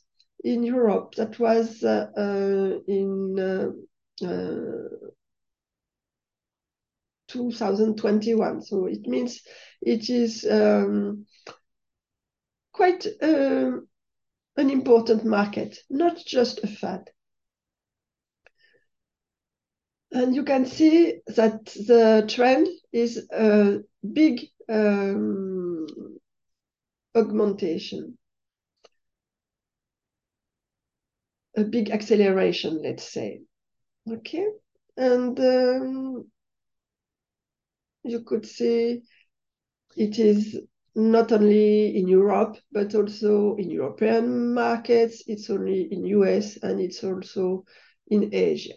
in 0.44 0.64
Europe. 0.64 1.16
That 1.16 1.40
was 1.40 1.84
uh, 1.84 2.08
uh, 2.18 2.80
in 2.88 3.40
uh, 3.40 4.26
uh 4.26 5.10
2021. 7.30 8.62
So 8.62 8.86
it 8.86 9.08
means 9.08 9.42
it 9.82 10.10
is 10.10 10.46
um, 10.50 11.26
quite 12.74 13.06
uh, 13.22 13.72
an 14.58 14.70
important 14.70 15.26
market, 15.26 15.78
not 15.90 16.18
just 16.26 16.64
a 16.64 16.68
fad. 16.68 17.10
And 20.12 20.36
you 20.36 20.44
can 20.44 20.66
see 20.66 21.20
that 21.28 21.66
the 21.66 22.26
trend 22.28 22.68
is 22.92 23.28
a 23.32 23.80
big 24.14 24.48
um, 24.68 25.86
augmentation, 27.16 28.18
a 31.56 31.64
big 31.64 31.92
acceleration, 31.92 32.82
let's 32.82 33.12
say. 33.12 33.42
Okay, 34.10 34.48
and 34.98 35.40
um, 35.40 36.32
you 38.04 38.22
could 38.22 38.46
see 38.46 39.02
it 39.96 40.20
is 40.20 40.60
not 40.96 41.32
only 41.32 41.96
in 41.98 42.08
Europe, 42.08 42.58
but 42.72 42.94
also 42.96 43.56
in 43.56 43.70
European 43.70 44.54
markets, 44.54 45.24
it's 45.28 45.50
only 45.50 45.82
in 45.92 46.06
US, 46.06 46.58
and 46.58 46.80
it's 46.80 47.04
also 47.04 47.66
in 48.08 48.34
Asia. 48.34 48.74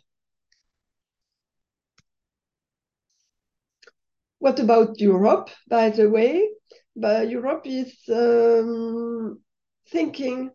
What 4.39 4.59
about 4.61 5.01
Europe, 5.01 5.51
by 5.69 5.91
the 5.91 6.11
way? 6.11 6.51
But 6.97 7.31
Europe 7.31 7.63
is 7.65 7.95
um, 8.09 9.41
thinking 9.89 10.51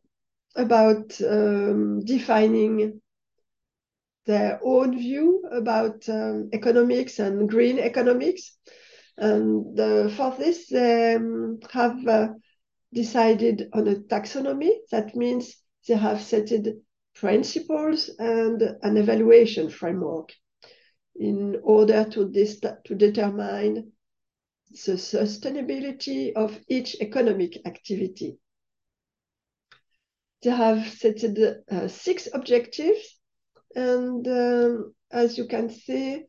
about 0.56 1.20
um, 1.22 2.04
defining 2.04 3.02
their 4.28 4.60
own 4.64 4.98
view 4.98 5.44
about 5.52 6.08
um, 6.10 6.50
economics 6.54 7.20
and 7.20 7.50
green 7.50 7.80
economics. 7.80 8.56
And 9.18 9.80
uh, 9.80 10.10
for 10.10 10.36
this, 10.38 10.68
they 10.68 11.16
um, 11.16 11.60
have 11.72 12.08
uh, 12.08 12.28
decided 12.94 13.70
on 13.74 13.88
a 13.88 13.96
taxonomy. 13.96 14.72
That 14.92 15.16
means 15.16 15.56
they 15.88 15.96
have 15.96 16.22
set 16.22 16.52
principles 17.16 18.10
and 18.20 18.62
an 18.84 18.98
evaluation 18.98 19.70
framework 19.70 20.32
in 21.16 21.60
order 21.64 22.04
to, 22.12 22.32
to 22.32 22.96
determine 22.96 23.92
the 24.70 24.94
sustainability 24.94 26.34
of 26.34 26.60
each 26.68 26.98
economic 27.02 27.58
activity. 27.66 28.38
They 30.44 30.52
have 30.52 30.88
set 30.88 31.24
uh, 31.24 31.88
six 31.88 32.28
objectives, 32.32 33.17
and 33.78 34.28
um, 34.28 34.94
as 35.12 35.38
you 35.38 35.46
can 35.46 35.70
see, 35.70 36.24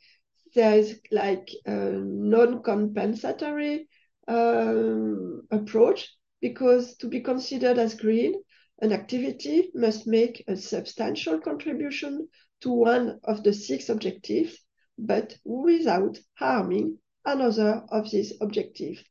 there 0.54 0.78
is 0.78 1.00
like 1.10 1.48
a 1.64 1.74
non-compensatory 1.74 3.88
um, 4.28 5.42
approach 5.50 6.14
because 6.42 6.96
to 6.98 7.08
be 7.08 7.20
considered 7.20 7.78
as 7.78 7.94
green, 7.94 8.34
an 8.82 8.92
activity 8.92 9.70
must 9.74 10.06
make 10.06 10.44
a 10.46 10.56
substantial 10.56 11.40
contribution 11.40 12.28
to 12.60 12.70
one 12.70 13.18
of 13.24 13.42
the 13.42 13.52
six 13.52 13.88
objectives 13.88 14.58
but 14.98 15.36
without 15.44 16.18
harming 16.34 16.98
another 17.24 17.84
of 17.90 18.10
these 18.10 18.32
objectives, 18.40 19.02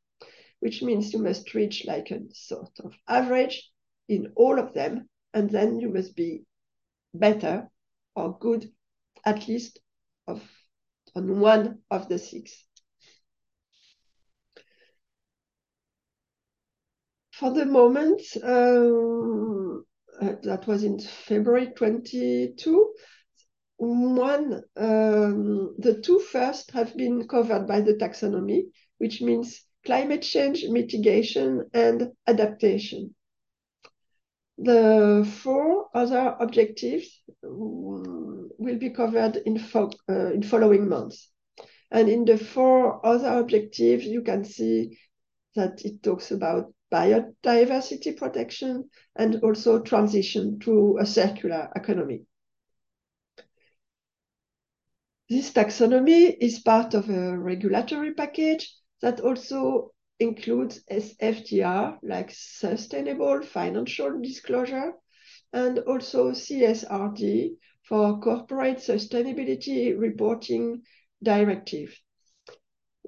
which 0.60 0.84
means 0.84 1.14
you 1.14 1.20
must 1.20 1.54
reach 1.54 1.86
like 1.86 2.12
a 2.12 2.20
sort 2.34 2.80
of 2.84 2.94
average 3.08 3.72
in 4.10 4.34
all 4.36 4.60
of 4.60 4.74
them, 4.74 5.08
and 5.34 5.50
then 5.50 5.80
you 5.80 5.90
must 5.90 6.16
be 6.16 6.44
better 7.14 7.70
or 8.18 8.38
good 8.40 8.72
at 9.26 9.48
least 9.48 9.80
of 10.28 10.42
on 11.16 11.40
one 11.40 11.80
of 11.92 12.10
the 12.10 12.18
six. 12.18 12.66
For 17.32 17.52
the 17.54 17.66
moment, 17.66 18.22
um, 18.44 19.86
that 20.20 20.66
was 20.66 20.84
in 20.84 21.00
February 21.00 21.68
22, 21.76 22.94
one, 23.78 24.64
um, 24.76 25.76
the 25.78 26.02
two 26.04 26.20
first 26.20 26.72
have 26.72 26.98
been 26.98 27.28
covered 27.28 27.68
by 27.68 27.82
the 27.82 27.94
taxonomy, 27.94 28.64
which 28.98 29.22
means 29.22 29.64
climate 29.86 30.24
change 30.24 30.66
mitigation 30.68 31.70
and 31.74 32.12
adaptation. 32.26 33.14
The 34.58 35.30
four 35.44 35.90
other 35.94 36.36
objectives 36.40 37.22
will 37.44 38.78
be 38.78 38.90
covered 38.90 39.38
in, 39.46 39.60
fo 39.60 39.92
uh, 40.10 40.34
in 40.34 40.42
following 40.42 40.90
months. 40.90 41.30
And 41.92 42.10
in 42.10 42.26
the 42.26 42.38
four 42.38 43.06
other 43.06 43.40
objectives, 43.40 44.06
you 44.06 44.22
can 44.22 44.44
see 44.44 44.98
that 45.56 45.86
it 45.86 46.02
talks 46.04 46.32
about 46.32 46.74
biodiversity 46.92 48.18
protection 48.18 48.90
and 49.16 49.44
also 49.44 49.82
transition 49.82 50.60
to 50.60 50.98
a 51.00 51.06
circular 51.06 51.70
economy. 51.76 52.24
This 55.30 55.52
taxonomy 55.52 56.36
is 56.40 56.60
part 56.60 56.94
of 56.94 57.10
a 57.10 57.38
regulatory 57.38 58.14
package 58.14 58.74
that 59.02 59.20
also 59.20 59.92
includes 60.20 60.84
SFDR, 60.90 62.00
like 62.04 62.32
Sustainable 62.32 63.42
Financial 63.42 64.20
Disclosure, 64.20 64.94
and 65.54 65.80
also 65.80 66.32
CSRD 66.32 67.56
for 67.84 68.20
Corporate 68.20 68.78
Sustainability 68.78 69.98
Reporting 69.98 70.82
Directive, 71.24 71.98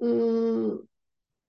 um, 0.00 0.88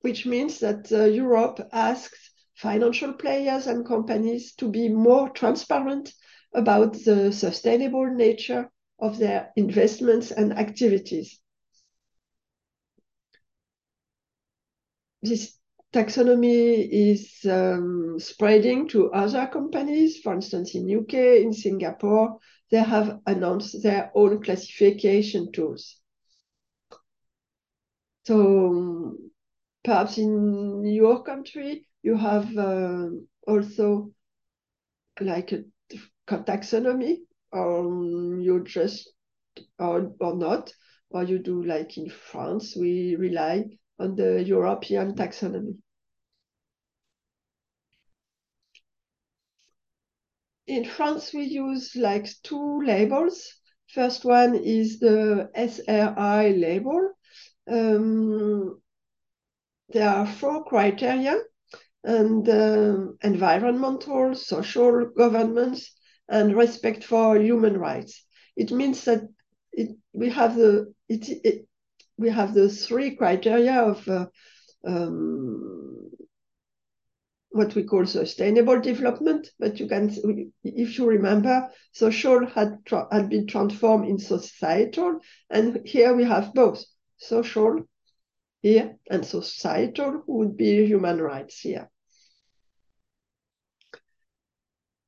which 0.01 0.25
means 0.25 0.59
that 0.59 0.91
uh, 0.91 1.05
Europe 1.05 1.59
asks 1.71 2.31
financial 2.55 3.13
players 3.13 3.67
and 3.67 3.85
companies 3.85 4.53
to 4.55 4.69
be 4.69 4.89
more 4.89 5.29
transparent 5.29 6.13
about 6.53 6.93
the 7.05 7.31
sustainable 7.31 8.05
nature 8.05 8.69
of 8.99 9.17
their 9.17 9.51
investments 9.55 10.31
and 10.31 10.53
activities. 10.53 11.39
This 15.21 15.57
taxonomy 15.93 16.87
is 16.89 17.45
um, 17.45 18.19
spreading 18.19 18.87
to 18.89 19.11
other 19.11 19.47
companies. 19.47 20.19
For 20.19 20.33
instance, 20.33 20.73
in 20.73 20.87
UK, 20.89 21.41
in 21.41 21.53
Singapore, 21.53 22.39
they 22.71 22.81
have 22.81 23.19
announced 23.27 23.83
their 23.83 24.11
own 24.15 24.41
classification 24.41 25.51
tools. 25.51 25.97
So 28.25 29.17
perhaps 29.83 30.17
in 30.17 30.85
your 30.85 31.23
country, 31.23 31.85
you 32.03 32.15
have 32.15 32.57
uh, 32.57 33.07
also 33.45 34.11
like 35.19 35.51
a 35.51 35.63
taxonomy, 36.27 37.17
or 37.51 38.39
you 38.39 38.63
just 38.65 39.11
or, 39.77 40.13
or 40.19 40.35
not, 40.35 40.73
or 41.09 41.23
you 41.23 41.39
do 41.39 41.63
like 41.63 41.97
in 41.97 42.09
France, 42.09 42.75
we 42.75 43.15
rely 43.15 43.65
on 44.01 44.15
the 44.15 44.43
European 44.43 45.15
taxonomy. 45.15 45.77
In 50.67 50.85
France, 50.85 51.33
we 51.33 51.43
use 51.43 51.95
like 51.95 52.27
two 52.43 52.81
labels. 52.81 53.53
First 53.93 54.23
one 54.25 54.55
is 54.55 54.99
the 54.99 55.49
SRI 55.53 56.51
label. 56.51 57.11
Um, 57.69 58.81
there 59.89 60.09
are 60.09 60.25
four 60.25 60.63
criteria 60.63 61.37
and 62.03 62.47
uh, 62.47 63.07
environmental, 63.23 64.33
social, 64.35 65.05
governance, 65.17 65.93
and 66.29 66.55
respect 66.55 67.03
for 67.03 67.37
human 67.37 67.77
rights. 67.77 68.25
It 68.55 68.71
means 68.71 69.03
that 69.05 69.23
it, 69.73 69.97
we 70.13 70.29
have 70.29 70.55
the 70.55 70.93
it, 71.09 71.29
it, 71.29 71.67
we 72.21 72.29
have 72.29 72.53
the 72.53 72.69
three 72.69 73.15
criteria 73.15 73.81
of 73.81 74.07
uh, 74.07 74.27
um, 74.85 76.11
what 77.49 77.73
we 77.75 77.83
call 77.83 78.05
sustainable 78.05 78.79
development. 78.79 79.49
But 79.59 79.79
you 79.79 79.87
can, 79.87 80.15
if 80.63 80.97
you 80.97 81.07
remember, 81.07 81.69
social 81.91 82.45
had 82.45 82.77
had 83.11 83.29
been 83.29 83.47
transformed 83.47 84.07
in 84.07 84.19
societal, 84.19 85.19
and 85.49 85.81
here 85.85 86.13
we 86.15 86.23
have 86.23 86.53
both 86.53 86.83
social 87.17 87.81
here 88.61 88.95
and 89.09 89.25
societal 89.25 90.23
would 90.27 90.55
be 90.55 90.85
human 90.85 91.19
rights 91.19 91.59
here. 91.59 91.89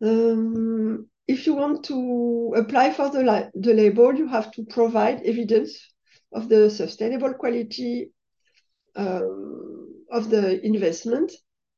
Um, 0.01 1.07
if 1.27 1.45
you 1.45 1.53
want 1.53 1.85
to 1.85 2.55
apply 2.57 2.91
for 2.91 3.09
the, 3.09 3.51
the 3.53 3.73
label, 3.73 4.13
you 4.15 4.27
have 4.27 4.51
to 4.53 4.65
provide 4.65 5.21
evidence 5.21 5.92
of 6.33 6.49
the 6.49 6.69
sustainable 6.69 7.33
quality 7.33 8.11
um, 8.95 10.05
of 10.11 10.29
the 10.29 10.65
investment, 10.65 11.31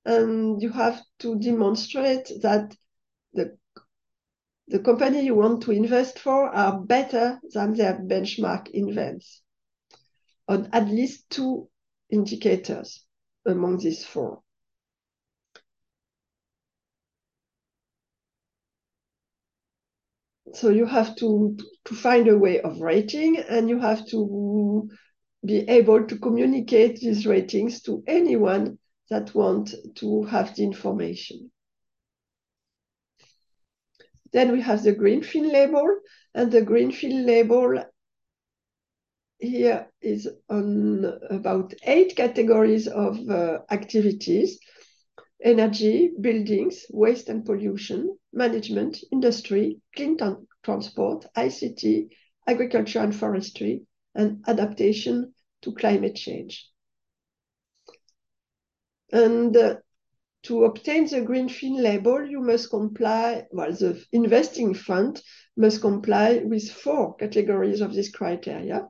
and 0.06 0.62
you 0.62 0.70
have 0.70 1.02
to 1.20 1.40
demonstrate 1.40 2.30
that 2.42 2.76
the 3.34 3.58
the 4.68 4.80
company 4.80 5.24
you 5.24 5.36
want 5.36 5.62
to 5.62 5.72
invest 5.72 6.18
for 6.18 6.50
are 6.50 6.80
better 6.80 7.40
than 7.54 7.74
their 7.74 7.94
benchmark 8.00 8.68
invents 8.72 9.44
on 10.48 10.70
at 10.74 10.88
least 10.88 11.30
two 11.30 11.70
indicators 12.10 13.04
among 13.46 13.78
these 13.78 14.04
four. 14.04 14.42
So 20.54 20.70
you 20.70 20.86
have 20.86 21.16
to, 21.18 21.58
to 21.86 21.96
find 21.96 22.28
a 22.28 22.38
way 22.38 22.62
of 22.62 22.80
rating 22.80 23.38
and 23.38 23.68
you 23.68 23.80
have 23.80 24.06
to 24.08 24.90
be 25.46 25.68
able 25.70 26.06
to 26.06 26.18
communicate 26.18 27.00
these 27.00 27.26
ratings 27.26 27.82
to 27.84 28.04
anyone 28.08 28.78
that 29.10 29.34
want 29.36 29.74
to 29.96 30.24
have 30.24 30.56
the 30.56 30.64
information. 30.64 31.52
Then 34.34 34.52
we 34.52 34.62
have 34.62 34.84
the 34.84 34.94
Greenfin 34.94 35.52
label, 35.52 35.88
and 36.34 36.52
the 36.52 36.62
Greenfin 36.62 37.26
label 37.26 37.84
here 39.38 39.88
is 40.02 40.28
on 40.50 41.06
about 41.30 41.74
eight 41.84 42.16
categories 42.16 42.88
of 42.88 43.18
uh, 43.30 43.60
activities 43.70 44.60
energy, 45.44 46.12
buildings, 46.20 46.86
waste 46.90 47.30
and 47.30 47.46
pollution, 47.46 48.18
management, 48.36 48.98
industry, 49.12 49.82
clean 49.96 50.18
transport, 50.64 51.26
ICT, 51.36 52.10
agriculture 52.48 53.00
and 53.00 53.16
forestry, 53.16 53.86
and 54.14 54.44
adaptation 54.48 55.34
to 55.62 55.74
climate 55.74 56.16
change. 56.16 56.70
And 59.12 59.56
uh, 59.56 59.76
to 60.44 60.66
obtain 60.66 61.06
the 61.08 61.22
Greenfin 61.22 61.82
label, 61.82 62.24
you 62.24 62.40
must 62.42 62.70
comply, 62.70 63.46
well, 63.52 63.72
the 63.72 64.04
investing 64.12 64.74
fund 64.74 65.22
must 65.58 65.82
comply 65.82 66.42
with 66.44 66.70
four 66.70 67.16
categories 67.16 67.82
of 67.82 67.94
this 67.94 68.12
criteria. 68.12 68.90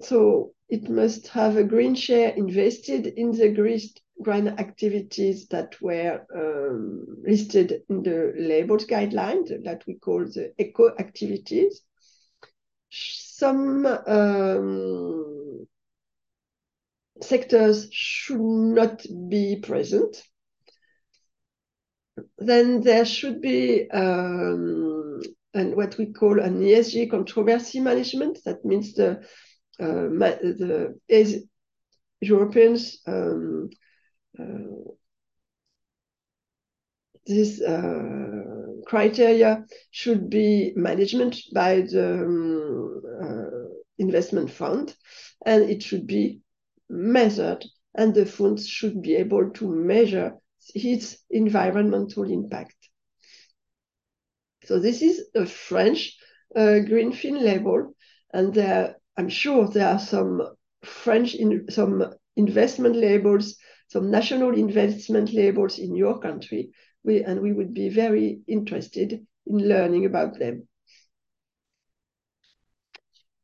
So 0.00 0.54
it 0.68 0.88
must 0.88 1.28
have 1.28 1.56
a 1.56 1.64
green 1.64 1.94
share 1.94 2.30
invested 2.30 3.06
in 3.06 3.32
the 3.32 3.50
green 4.22 4.48
activities 4.48 5.46
that 5.48 5.80
were 5.80 6.24
um, 6.34 7.06
listed 7.22 7.82
in 7.88 8.02
the 8.02 8.32
labels 8.36 8.86
guidelines 8.86 9.48
that 9.64 9.82
we 9.86 9.94
call 9.94 10.20
the 10.24 10.52
eco 10.58 10.94
activities. 10.98 11.82
Some 12.90 13.86
um, 13.86 15.66
sectors 17.22 17.88
should 17.92 18.40
not 18.40 19.04
be 19.28 19.60
present. 19.62 20.22
Then 22.38 22.82
there 22.82 23.04
should 23.04 23.40
be 23.40 23.90
um, 23.90 25.20
and 25.54 25.74
what 25.74 25.96
we 25.98 26.12
call 26.12 26.40
an 26.40 26.60
ESG 26.60 27.10
controversy 27.10 27.80
management. 27.80 28.38
That 28.44 28.64
means 28.64 28.94
the 28.94 29.22
uh, 29.80 30.08
the 30.08 30.94
Europeans 32.20 33.00
um, 33.06 33.70
this 37.26 37.60
uh, 37.60 38.42
criteria 38.86 39.64
should 39.90 40.30
be 40.30 40.72
management 40.74 41.36
by 41.54 41.82
the 41.82 42.24
um, 42.24 43.02
uh, 43.22 43.68
investment 43.98 44.50
fund 44.50 44.94
and 45.46 45.70
it 45.70 45.82
should 45.82 46.06
be 46.06 46.40
measured 46.88 47.64
and 47.94 48.14
the 48.14 48.26
funds 48.26 48.66
should 48.66 49.02
be 49.02 49.16
able 49.16 49.50
to 49.50 49.68
measure 49.68 50.34
its 50.74 51.18
environmental 51.30 52.24
impact. 52.24 52.76
So 54.64 54.78
this 54.78 55.02
is 55.02 55.22
a 55.34 55.46
French 55.46 56.16
uh, 56.56 56.80
Greenfin 56.86 57.42
label 57.42 57.94
and 58.32 58.54
there 58.54 58.96
I'm 59.16 59.28
sure 59.28 59.68
there 59.68 59.88
are 59.88 59.98
some 59.98 60.40
French 60.82 61.34
in 61.34 61.66
some 61.70 62.14
investment 62.36 62.96
labels, 62.96 63.56
some 63.90 64.10
national 64.10 64.54
investment 64.54 65.32
labels 65.32 65.78
in 65.78 65.96
your 65.96 66.20
country, 66.20 66.70
we, 67.02 67.24
and 67.24 67.40
we 67.40 67.52
would 67.52 67.74
be 67.74 67.88
very 67.88 68.40
interested 68.46 69.26
in 69.46 69.68
learning 69.68 70.06
about 70.06 70.38
them. 70.38 70.68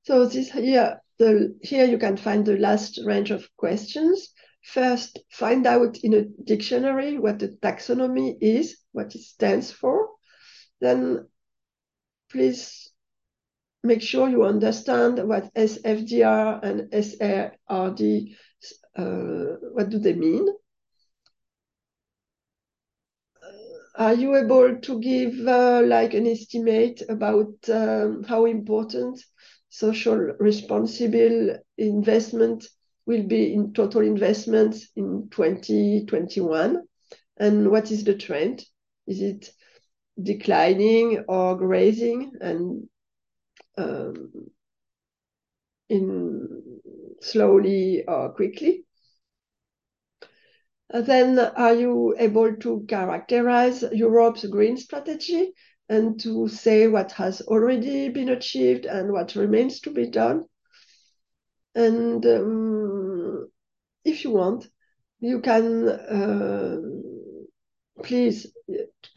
So 0.05 0.27
this 0.27 0.53
here, 0.53 1.01
the, 1.19 1.59
here 1.63 1.85
you 1.85 1.99
can 1.99 2.17
find 2.17 2.47
the 2.47 2.59
last 2.59 3.01
range 3.05 3.33
of 3.33 3.49
questions. 3.57 4.33
First, 4.63 5.19
find 5.31 5.67
out 5.67 5.99
in 6.05 6.15
a 6.15 6.25
dictionary 6.45 7.19
what 7.19 7.41
the 7.41 7.49
taxonomy 7.49 8.37
is, 8.41 8.79
what 8.93 9.15
it 9.17 9.23
stands 9.23 9.73
for. 9.73 10.11
Then 10.81 11.27
please 12.31 12.93
make 13.83 14.03
sure 14.03 14.29
you 14.29 14.45
understand 14.45 15.27
what 15.27 15.53
SFDR 15.55 16.63
and 16.63 16.91
SRD, 16.93 18.37
uh, 18.97 19.57
what 19.73 19.91
do 19.91 19.99
they 19.99 20.15
mean? 20.15 20.47
Uh, 23.43 23.79
are 23.97 24.15
you 24.15 24.35
able 24.37 24.77
to 24.79 25.01
give 25.01 25.47
uh, 25.47 25.83
like 25.85 26.15
an 26.15 26.27
estimate 26.27 27.03
about 27.09 27.53
um, 27.71 28.23
how 28.25 28.47
important 28.47 29.21
social 29.69 30.17
responsible 30.39 31.57
investment 31.79 32.67
will 33.07 33.23
be 33.23 33.53
in 33.55 33.73
total 33.73 34.01
investments 34.03 34.89
in 34.97 35.29
2021? 35.31 36.83
And 37.39 37.71
what 37.71 37.91
is 37.91 38.05
the 38.05 38.15
trend? 38.17 38.65
Is 39.07 39.21
it 39.23 39.51
declining 40.23 41.25
or 41.29 41.57
raising? 41.59 42.33
And 42.41 42.89
um, 43.79 44.51
in 45.89 46.81
slowly 47.21 48.05
or 48.07 48.31
quickly. 48.33 48.86
Then 50.91 51.39
are 51.39 51.75
you 51.75 52.15
able 52.19 52.57
to 52.57 52.85
characterize 52.89 53.83
Europe's 53.93 54.47
green 54.47 54.77
strategy 54.77 55.53
and 55.89 56.19
to 56.21 56.49
say 56.49 56.87
what 56.87 57.13
has 57.13 57.41
already 57.43 58.09
been 58.09 58.29
achieved 58.29 58.87
and 58.87 59.13
what 59.13 59.35
remains 59.35 59.81
to 59.81 59.91
be 59.91 60.09
done? 60.09 60.45
And 61.75 62.25
um, 62.25 63.51
if 64.05 64.25
you 64.25 64.31
want, 64.31 64.69
you 65.21 65.41
can 65.41 65.89
uh, 65.89 66.77
please 68.03 68.47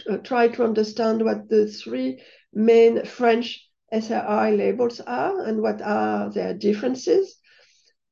uh, 0.10 0.18
try 0.18 0.48
to 0.48 0.64
understand 0.64 1.24
what 1.24 1.50
the 1.50 1.68
three 1.68 2.22
main 2.54 3.06
French 3.06 3.70
SRI 3.92 4.52
labels 4.52 5.00
are 5.00 5.46
and 5.46 5.62
what 5.62 5.82
are 5.82 6.32
their 6.32 6.54
differences 6.54 7.38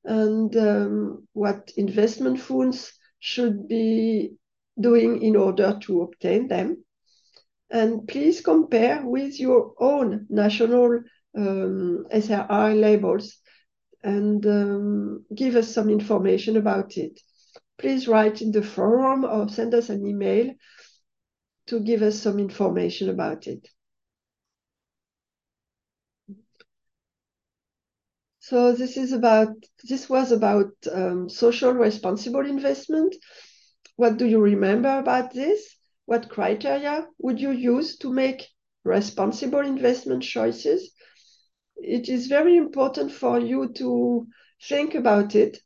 and 0.04 0.56
um, 0.56 1.28
what 1.34 1.72
investment 1.76 2.40
funds 2.40 2.94
should 3.20 3.68
be 3.68 4.36
doing 4.80 5.22
in 5.22 5.36
order 5.36 5.78
to 5.82 6.02
obtain 6.02 6.48
them. 6.48 6.84
and 7.70 8.08
please 8.08 8.42
compare 8.42 9.06
with 9.06 9.40
your 9.40 9.74
own 9.80 10.26
national 10.30 11.02
um, 11.38 12.06
SRI 12.12 12.74
labels 12.74 13.38
and 14.04 14.46
um, 14.46 15.26
give 15.36 15.56
us 15.56 15.74
some 15.74 15.90
information 15.90 16.58
about 16.58 16.98
it. 16.98 17.20
Please 17.78 18.08
write 18.08 18.42
in 18.42 18.52
the 18.52 18.62
forum 18.64 19.26
or 19.26 19.50
send 19.50 19.74
us 19.74 19.90
an 19.90 20.06
email 20.06 20.54
to 21.68 21.80
give 21.80 22.02
us 22.02 22.20
some 22.20 22.40
information 22.40 23.10
about 23.10 23.48
it. 23.48 23.68
So 28.48 28.72
this 28.72 28.96
is 28.96 29.12
about 29.12 29.50
this 29.90 30.08
was 30.10 30.32
about 30.32 30.72
um, 30.90 31.28
social 31.28 31.74
responsible 31.74 32.46
investment. 32.46 33.14
What 33.98 34.16
do 34.18 34.26
you 34.26 34.40
remember 34.40 35.00
about 35.00 35.34
this? 35.34 35.76
What 36.06 36.30
criteria 36.30 37.08
would 37.20 37.42
you 37.42 37.52
use 37.52 37.98
to 37.98 38.14
make 38.14 38.48
responsible 38.86 39.60
investment 39.60 40.24
choices? 40.24 40.94
It 41.76 42.08
is 42.08 42.28
very 42.28 42.56
important 42.56 43.12
for 43.12 43.38
you 43.38 43.74
to 43.80 44.28
think 44.70 44.96
about 44.96 45.36
it. 45.36 45.60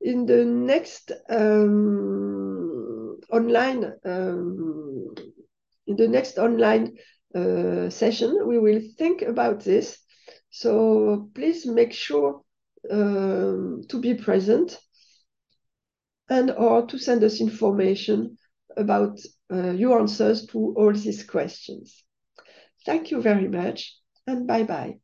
In 0.00 0.24
the 0.24 0.44
next 0.44 1.10
um, 1.28 3.18
online 3.32 3.92
um, 4.04 5.14
in 5.88 5.96
the 5.96 6.06
next 6.06 6.38
online 6.38 6.96
uh, 7.34 7.90
session, 7.90 8.46
we 8.46 8.56
will 8.60 8.80
think 8.98 9.22
about 9.22 9.64
this 9.64 9.98
so 10.50 11.30
please 11.34 11.66
make 11.66 11.92
sure 11.92 12.42
um, 12.90 13.82
to 13.88 13.98
be 14.00 14.14
present 14.14 14.78
and 16.28 16.50
or 16.52 16.86
to 16.86 16.98
send 16.98 17.22
us 17.24 17.40
information 17.40 18.38
about 18.76 19.18
uh, 19.52 19.70
your 19.70 19.98
answers 20.00 20.46
to 20.46 20.74
all 20.76 20.92
these 20.92 21.24
questions. 21.24 22.04
Thank 22.86 23.10
you 23.10 23.20
very 23.20 23.48
much 23.48 23.96
and 24.26 24.46
bye-bye. 24.46 24.98